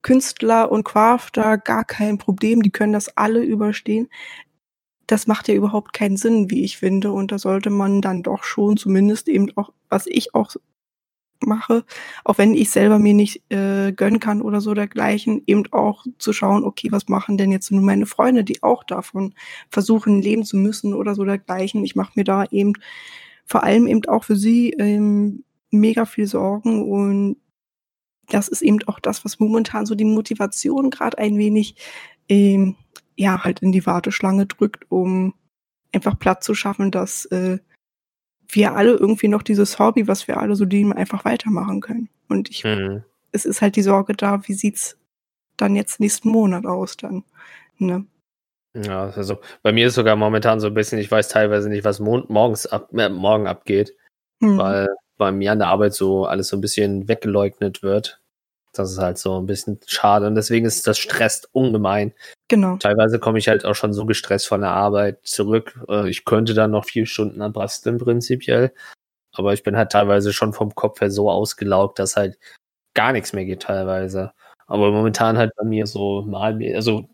[0.03, 4.09] Künstler und Crafter, gar kein Problem, die können das alle überstehen.
[5.07, 7.13] Das macht ja überhaupt keinen Sinn, wie ich finde.
[7.13, 10.55] Und da sollte man dann doch schon zumindest eben auch, was ich auch
[11.43, 11.85] mache,
[12.25, 16.33] auch wenn ich selber mir nicht äh, gönnen kann oder so dergleichen, eben auch zu
[16.33, 19.35] schauen, okay, was machen denn jetzt nur meine Freunde, die auch davon
[19.71, 21.85] versuchen, leben zu müssen oder so dergleichen.
[21.85, 22.75] Ich mache mir da eben
[23.51, 27.37] vor allem eben auch für sie ähm, mega viel Sorgen und
[28.29, 31.75] das ist eben auch das, was momentan so die Motivation gerade ein wenig
[32.29, 32.77] ähm,
[33.17, 35.35] ja halt in die Warteschlange drückt, um
[35.93, 37.59] einfach Platz zu schaffen, dass äh,
[38.49, 42.09] wir alle irgendwie noch dieses Hobby, was wir alle so lieben, einfach weitermachen können.
[42.29, 43.03] Und ich, Mhm.
[43.33, 44.97] es ist halt die Sorge da, wie sieht's
[45.57, 47.25] dann jetzt nächsten Monat aus dann?
[47.79, 48.07] Ne?
[48.75, 51.99] Ja, also bei mir ist sogar momentan so ein bisschen, ich weiß teilweise nicht, was
[51.99, 53.97] morgens ab, äh, morgen abgeht,
[54.43, 54.59] Hm.
[54.59, 58.21] weil bei mir an der Arbeit so alles so ein bisschen weggeleugnet wird.
[58.73, 62.13] Das ist halt so ein bisschen schade und deswegen ist das stresst ungemein.
[62.49, 62.77] Genau.
[62.77, 65.81] Teilweise komme ich halt auch schon so gestresst von der Arbeit zurück.
[65.89, 68.73] Äh, Ich könnte dann noch vier Stunden an basteln prinzipiell,
[69.35, 72.39] aber ich bin halt teilweise schon vom Kopf her so ausgelaugt, dass halt
[72.95, 74.33] gar nichts mehr geht teilweise.
[74.69, 77.09] Aber momentan halt bei mir so mal, also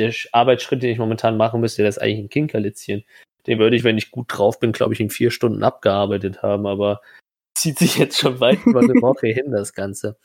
[0.00, 3.04] der Sch- Arbeitsschritt, den ich momentan machen müsste, der ist eigentlich ein Kinkerlitzchen.
[3.46, 6.66] Den würde ich, wenn ich gut drauf bin, glaube ich, in vier Stunden abgearbeitet haben,
[6.66, 7.00] aber
[7.56, 10.16] zieht sich jetzt schon weit über eine Woche hin, das Ganze.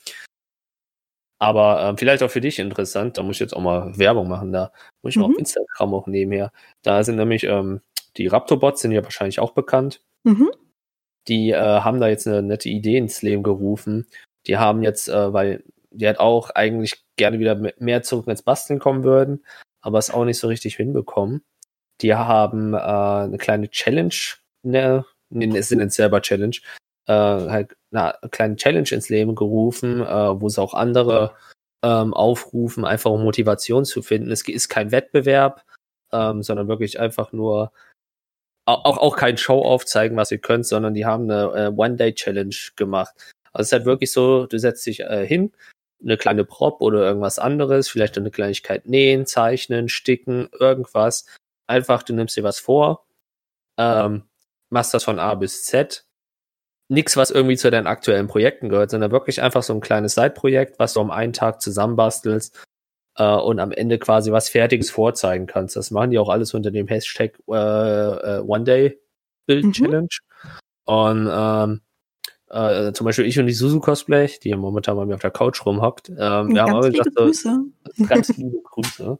[1.39, 4.51] Aber ähm, vielleicht auch für dich interessant, da muss ich jetzt auch mal Werbung machen,
[4.53, 4.71] da
[5.03, 5.33] muss ich mal Mhm.
[5.33, 6.51] auf Instagram auch nebenher.
[6.81, 7.81] Da sind nämlich ähm,
[8.17, 10.01] die Raptorbots, sind ja wahrscheinlich auch bekannt.
[10.23, 10.49] Mhm.
[11.27, 14.07] Die äh, haben da jetzt eine nette Idee ins Leben gerufen.
[14.47, 18.79] Die haben jetzt, äh, weil die halt auch eigentlich gerne wieder mehr zurück ins Basteln
[18.79, 19.45] kommen würden,
[19.85, 21.43] aber es auch nicht so richtig hinbekommen.
[22.01, 24.15] Die haben äh, eine kleine Challenge,
[24.63, 26.55] ne, ne, es sind selber Challenge,
[27.07, 31.35] äh, halt eine kleine Challenge ins Leben gerufen, äh, wo sie auch andere
[31.83, 34.31] ähm, aufrufen, einfach um Motivation zu finden.
[34.31, 35.63] Es ist kein Wettbewerb,
[36.11, 37.71] ähm, sondern wirklich einfach nur
[38.65, 42.55] au- auch, auch kein Show aufzeigen, was ihr könnt, sondern die haben eine äh, One-Day-Challenge
[42.75, 43.13] gemacht.
[43.53, 45.51] Also es ist halt wirklich so, du setzt dich äh, hin,
[46.03, 51.25] eine kleine Prop oder irgendwas anderes, vielleicht eine Kleinigkeit nähen, zeichnen, sticken, irgendwas.
[51.67, 53.05] Einfach, du nimmst dir was vor,
[53.77, 54.23] ähm,
[54.69, 56.05] machst das von A bis Z.
[56.87, 60.77] Nix, was irgendwie zu deinen aktuellen Projekten gehört, sondern wirklich einfach so ein kleines Side-Projekt,
[60.77, 62.63] was du am einen Tag zusammenbastelst
[63.17, 65.75] äh, und am Ende quasi was Fertiges vorzeigen kannst.
[65.75, 68.99] Das machen die auch alles unter dem Hashtag äh, äh, One Day
[69.47, 69.71] Build Mhm.
[69.71, 70.07] Challenge.
[70.85, 71.81] Und ähm,
[72.49, 75.31] äh, zum Beispiel ich und die Susu Cosplay, die hier momentan bei mir auf der
[75.31, 77.63] Couch rumhockt, ähm, wir haben liebe gesagt, so, Grüße.
[78.07, 79.19] ganz liebe Grüße.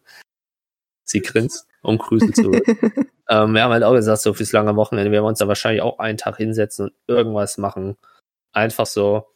[1.04, 2.52] Sie grinst, um Grüße zu.
[3.30, 5.82] ähm, wir haben halt auch gesagt, so fürs lange Wochenende werden wir uns da wahrscheinlich
[5.82, 7.98] auch einen Tag hinsetzen und irgendwas machen.
[8.54, 9.28] Einfach so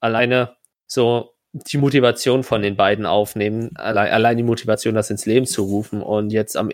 [0.00, 5.46] alleine so die Motivation von den beiden aufnehmen, allein, allein die Motivation, das ins Leben
[5.46, 6.02] zu rufen.
[6.02, 6.70] Und jetzt am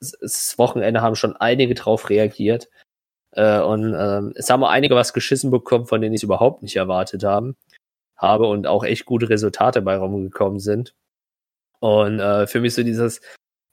[0.00, 2.68] das Wochenende haben schon einige drauf reagiert.
[3.36, 6.76] Äh, und ähm, es haben einige was geschissen bekommen, von denen ich es überhaupt nicht
[6.76, 7.56] erwartet haben,
[8.16, 10.94] habe und auch echt gute Resultate bei rumgekommen sind.
[11.80, 13.20] Und äh, für mich so dieses,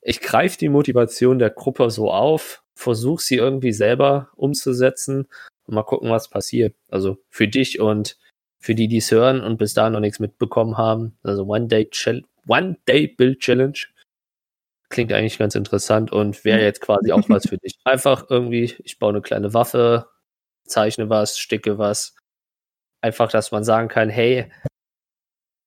[0.01, 5.28] ich greife die Motivation der Gruppe so auf, versuche sie irgendwie selber umzusetzen
[5.66, 6.76] Und mal gucken, was passiert.
[6.89, 8.18] Also für dich und
[8.59, 11.18] für die, die es hören und bis dahin noch nichts mitbekommen haben.
[11.24, 11.89] Also One Day,
[12.47, 13.78] One Day Build Challenge.
[14.94, 17.80] Klingt eigentlich ganz interessant und wäre jetzt quasi auch was für dich.
[17.84, 20.08] Einfach irgendwie, ich baue eine kleine Waffe,
[20.66, 22.16] zeichne was, sticke was.
[23.02, 24.52] Einfach, dass man sagen kann, hey,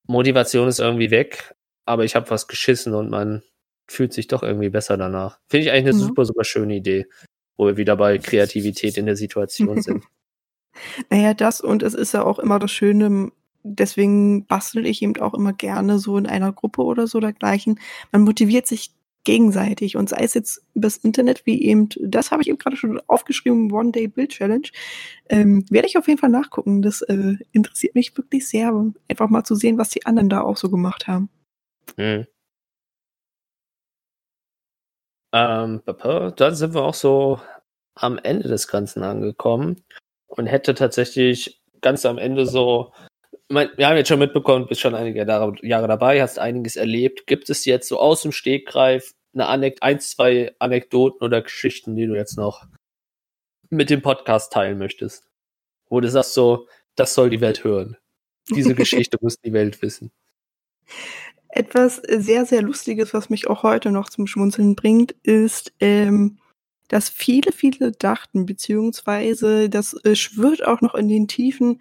[0.07, 1.57] Motivation ist irgendwie weg,
[1.87, 3.43] aber ich habe was geschissen und man
[3.89, 5.41] fühlt sich doch irgendwie besser danach.
[5.49, 6.07] Finde ich eigentlich eine mhm.
[6.07, 7.07] super, super schöne Idee,
[7.57, 10.05] wo wir wieder bei Kreativität in der Situation sind.
[11.11, 13.33] naja, das und es ist ja auch immer das Schöne,
[13.65, 17.81] deswegen bastel ich eben auch immer gerne so in einer Gruppe oder so dergleichen.
[18.13, 18.93] Man motiviert sich
[19.27, 23.01] gegenseitig und sei es jetzt übers Internet, wie eben, das habe ich eben gerade schon
[23.09, 24.69] aufgeschrieben, One Day Build Challenge,
[25.29, 26.81] ähm, werde ich auf jeden Fall nachgucken.
[26.81, 28.73] Das äh, interessiert mich wirklich sehr,
[29.09, 31.29] einfach mal zu sehen, was die anderen da auch so gemacht haben.
[31.97, 32.27] Hm.
[35.35, 37.41] Ähm, dann sind wir auch so
[37.97, 39.83] am Ende des Ganzen angekommen
[40.29, 42.93] und hätte tatsächlich ganz am Ende so
[43.49, 47.27] wir haben jetzt schon mitbekommen, bist schon einige Jahre dabei, hast einiges erlebt.
[47.27, 52.07] Gibt es jetzt so aus dem Stegreif eine Anek ein, zwei Anekdoten oder Geschichten, die
[52.07, 52.67] du jetzt noch
[53.71, 55.29] mit dem Podcast teilen möchtest?
[55.89, 57.97] Wo du sagst so, das soll die Welt hören.
[58.49, 60.11] Diese Geschichte muss die Welt wissen.
[61.49, 66.39] Etwas sehr, sehr Lustiges, was mich auch heute noch zum Schmunzeln bringt, ist, ähm,
[66.89, 71.81] dass viele, viele dachten, beziehungsweise das äh, schwirrt auch noch in den Tiefen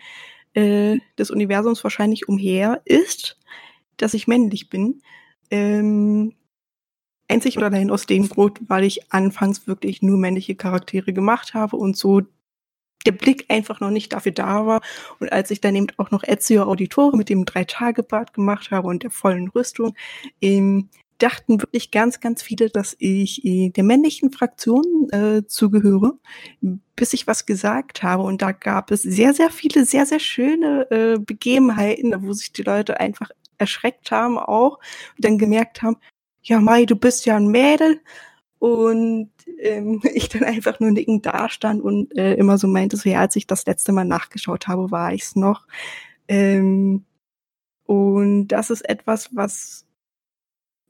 [0.53, 3.38] äh, des Universums wahrscheinlich umher, ist,
[3.97, 5.01] dass ich männlich bin.
[5.51, 6.34] Ähm,
[7.28, 11.78] einzig oder allein aus dem Grund, weil ich anfangs wirklich nur männliche Charaktere gemacht habe
[11.78, 12.21] und so
[13.05, 14.82] der Blick einfach noch nicht dafür da war.
[15.19, 19.03] Und als ich dann eben auch noch Ezio Auditore mit dem Drei-Tage-Bad gemacht habe und
[19.03, 19.93] der vollen Rüstung,
[20.41, 26.17] ähm, dachten wirklich ganz, ganz viele, dass ich äh, der männlichen Fraktion äh, zugehöre,
[26.95, 28.23] bis ich was gesagt habe.
[28.23, 32.63] Und da gab es sehr, sehr viele, sehr, sehr schöne äh, Begebenheiten, wo sich die
[32.63, 34.80] Leute einfach erschreckt haben auch
[35.15, 35.95] und dann gemerkt haben,
[36.46, 38.02] ja Mai, du bist ja ein Mädel.
[38.60, 43.20] Und ähm, ich dann einfach nur nickend dastand und äh, immer so meinte, so ja,
[43.20, 45.68] als ich das letzte Mal nachgeschaut habe, war ich's noch.
[46.28, 47.06] Ähm,
[47.86, 49.86] und das ist etwas, was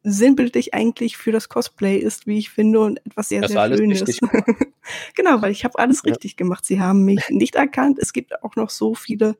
[0.03, 4.03] sinnbildlich eigentlich für das Cosplay ist, wie ich finde, und etwas sehr, das sehr Schönes.
[5.16, 6.12] genau, weil ich habe alles ja.
[6.12, 6.64] richtig gemacht.
[6.64, 7.97] Sie haben mich nicht erkannt.
[7.99, 9.36] Es gibt auch noch so viele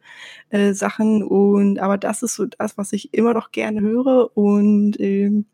[0.50, 5.00] äh, Sachen und aber das ist so das, was ich immer noch gerne höre und
[5.00, 5.46] ähm,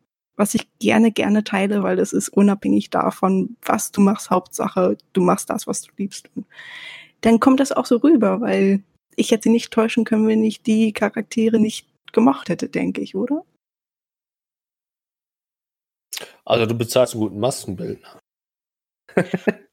[0.42, 4.32] was ich gerne, gerne teile, weil es ist unabhängig davon, was du machst.
[4.32, 6.32] Hauptsache, du machst das, was du liebst.
[6.36, 6.48] Und
[7.22, 8.82] dann kommt das auch so rüber, weil
[9.16, 13.14] ich hätte sie nicht täuschen können, wenn ich die Charaktere nicht gemacht hätte, denke ich,
[13.14, 13.46] oder?
[16.44, 18.20] Also du bezahlst einen guten Maskenbildner.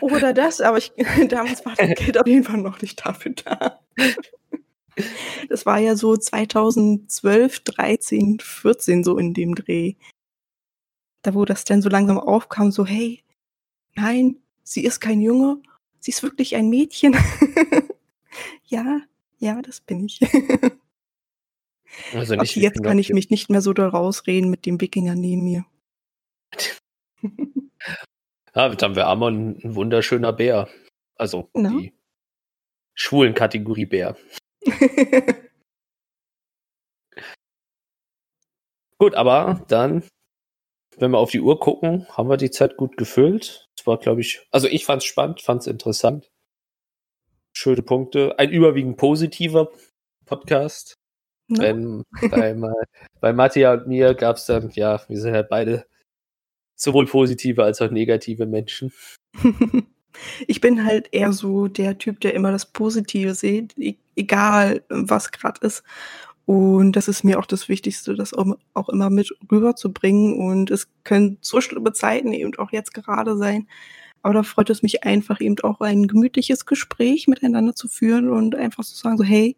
[0.00, 0.92] Oder das, aber ich,
[1.28, 3.80] damals war das Geld auf jeden Fall noch nicht dafür da.
[5.48, 9.94] Das war ja so 2012, 13, 14 so in dem Dreh.
[11.22, 13.22] Da wo das dann so langsam aufkam, so hey,
[13.94, 15.62] nein, sie ist kein Junge,
[16.00, 17.16] sie ist wirklich ein Mädchen.
[18.64, 19.00] ja,
[19.38, 20.20] ja, das bin ich.
[22.14, 25.44] Also nicht, jetzt kann ich mich nicht mehr so da rausreden mit dem Wikinger neben
[25.44, 25.64] mir.
[28.54, 30.68] ja, jetzt haben wir Amon ein wunderschöner Bär.
[31.16, 31.68] Also no.
[31.68, 31.92] die
[32.94, 34.16] schwulen Kategorie Bär.
[38.98, 40.02] gut, aber dann,
[40.98, 43.68] wenn wir auf die Uhr gucken, haben wir die Zeit gut gefüllt.
[43.78, 46.30] Es war, glaube ich, also ich fand es spannend, fand es interessant.
[47.52, 48.38] Schöne Punkte.
[48.38, 49.70] Ein überwiegend positiver
[50.24, 50.96] Podcast.
[51.48, 51.62] No.
[51.62, 52.56] Wenn bei,
[53.20, 55.86] bei Mattia und mir gab es dann, ja, wir sind halt beide
[56.76, 58.92] sowohl positive als auch negative Menschen.
[60.46, 65.32] ich bin halt eher so der Typ, der immer das Positive sieht, e-, egal was
[65.32, 65.82] gerade ist.
[66.44, 70.38] Und das ist mir auch das Wichtigste, das auch immer mit rüberzubringen.
[70.38, 73.68] Und es können so schlimme Zeiten eben auch jetzt gerade sein.
[74.22, 78.54] Aber da freut es mich einfach eben auch ein gemütliches Gespräch miteinander zu führen und
[78.54, 79.56] einfach zu sagen so, hey,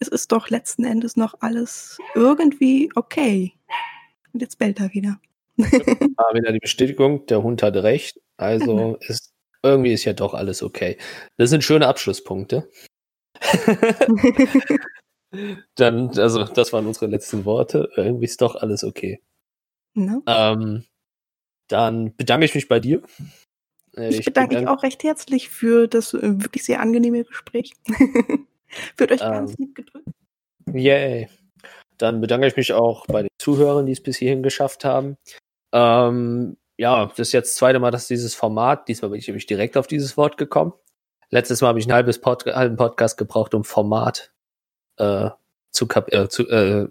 [0.00, 3.52] es ist doch letzten Endes noch alles irgendwie okay.
[4.32, 5.20] Und jetzt bellt er wieder.
[6.16, 8.20] ah, wieder die Bestätigung, der Hund hat recht.
[8.36, 9.32] Also ist
[9.62, 10.98] irgendwie ist ja doch alles okay.
[11.36, 12.70] Das sind schöne Abschlusspunkte.
[15.74, 17.90] Dann, also, das waren unsere letzten Worte.
[17.96, 19.20] Irgendwie ist doch alles okay.
[19.94, 20.22] No.
[20.26, 20.84] Ähm,
[21.68, 23.02] dann bedanke ich mich bei dir.
[23.96, 27.72] Äh, ich, ich bedanke mich auch recht herzlich für das äh, wirklich sehr angenehme Gespräch.
[28.96, 30.08] Wird euch ähm, ganz lieb gedrückt.
[30.72, 31.28] Yay.
[31.98, 35.16] Dann bedanke ich mich auch bei den Zuhörern, die es bis hierhin geschafft haben.
[35.72, 39.46] Ähm, ja, das ist jetzt das zweite Mal, dass dieses Format, diesmal bin ich nämlich
[39.46, 40.72] direkt auf dieses Wort gekommen.
[41.30, 44.32] letztes Mal habe ich ein halbes Pod halben Podcast gebraucht, um Format
[44.98, 45.30] äh,
[45.70, 46.88] zu, kap äh, zu äh,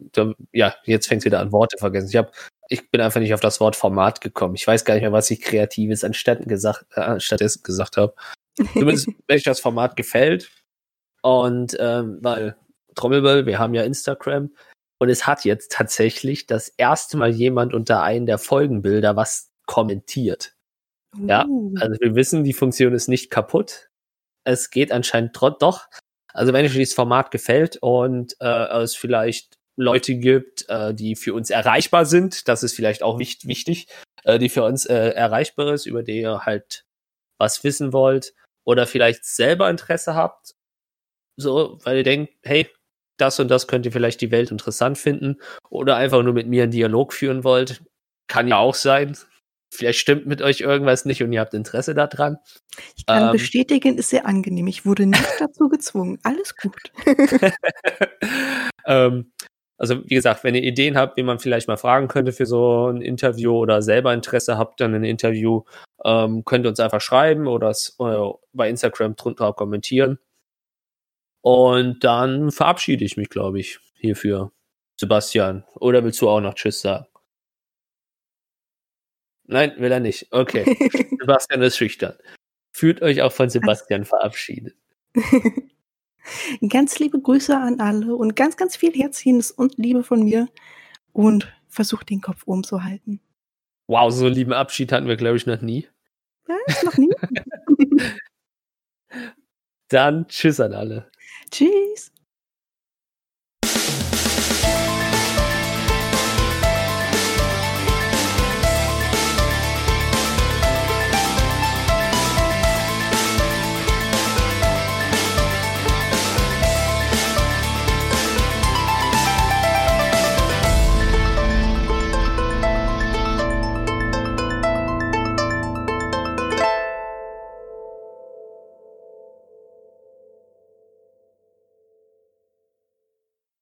[0.54, 2.10] ja, jetzt fängt es wieder an, Worte vergessen.
[2.10, 2.32] Ich habe
[2.70, 4.56] ich bin einfach nicht auf das Wort Format gekommen.
[4.56, 8.14] Ich weiß gar nicht mehr, was ich Kreatives anstatt gesagt, äh, anstattdessen gesagt habe.
[8.74, 10.50] Zumindest, wenn euch das Format gefällt.
[11.22, 12.56] Und ähm, weil
[12.96, 14.52] Trommelbell, wir haben ja Instagram.
[15.00, 20.56] Und es hat jetzt tatsächlich das erste Mal jemand unter einen der Folgenbilder was kommentiert.
[21.16, 21.28] Uh.
[21.28, 21.42] Ja,
[21.80, 23.90] also wir wissen, die Funktion ist nicht kaputt.
[24.44, 25.88] Es geht anscheinend trotz doch.
[26.38, 31.34] Also wenn euch dieses Format gefällt und äh, es vielleicht Leute gibt, äh, die für
[31.34, 32.48] uns erreichbar sind.
[32.48, 33.88] Das ist vielleicht auch nicht wichtig,
[34.24, 36.84] äh, die für uns äh, erreichbar ist, über die ihr halt
[37.40, 38.34] was wissen wollt
[38.66, 40.56] oder vielleicht selber Interesse habt,
[41.38, 42.68] so, weil ihr denkt, hey,
[43.18, 45.38] das und das könnt ihr vielleicht die Welt interessant finden
[45.70, 47.84] oder einfach nur mit mir einen Dialog führen wollt.
[48.28, 49.18] Kann ja auch sein.
[49.70, 52.38] Vielleicht stimmt mit euch irgendwas nicht und ihr habt Interesse daran.
[52.96, 54.68] Ich kann ähm, bestätigen, ist sehr angenehm.
[54.68, 56.20] Ich wurde nicht dazu gezwungen.
[56.24, 56.92] Alles gut.
[58.86, 59.32] ähm,
[59.78, 62.88] also wie gesagt, wenn ihr Ideen habt, wie man vielleicht mal fragen könnte für so
[62.88, 65.64] ein Interview oder selber Interesse habt an ein Interview,
[66.04, 70.18] ähm, könnt ihr uns einfach schreiben oder es, äh, bei Instagram drunter kommentieren.
[71.42, 74.52] Und dann verabschiede ich mich, glaube ich, hierfür.
[75.00, 77.06] Sebastian, oder willst du auch noch Tschüss sagen?
[79.48, 80.28] Nein, will er nicht.
[80.32, 80.64] Okay.
[81.20, 82.16] Sebastian ist schüchtern.
[82.72, 84.76] Fühlt euch auch von Sebastian verabschiedet.
[86.70, 90.50] Ganz liebe Grüße an alle und ganz, ganz viel Herzchen und Liebe von mir
[91.14, 93.22] und versucht den Kopf oben zu halten.
[93.88, 95.88] Wow, so einen lieben Abschied hatten wir, glaube ich, noch nie.
[96.46, 96.84] Was?
[96.84, 97.10] Noch nie?
[99.88, 101.10] Dann tschüss an alle.
[101.50, 102.12] Tschüss.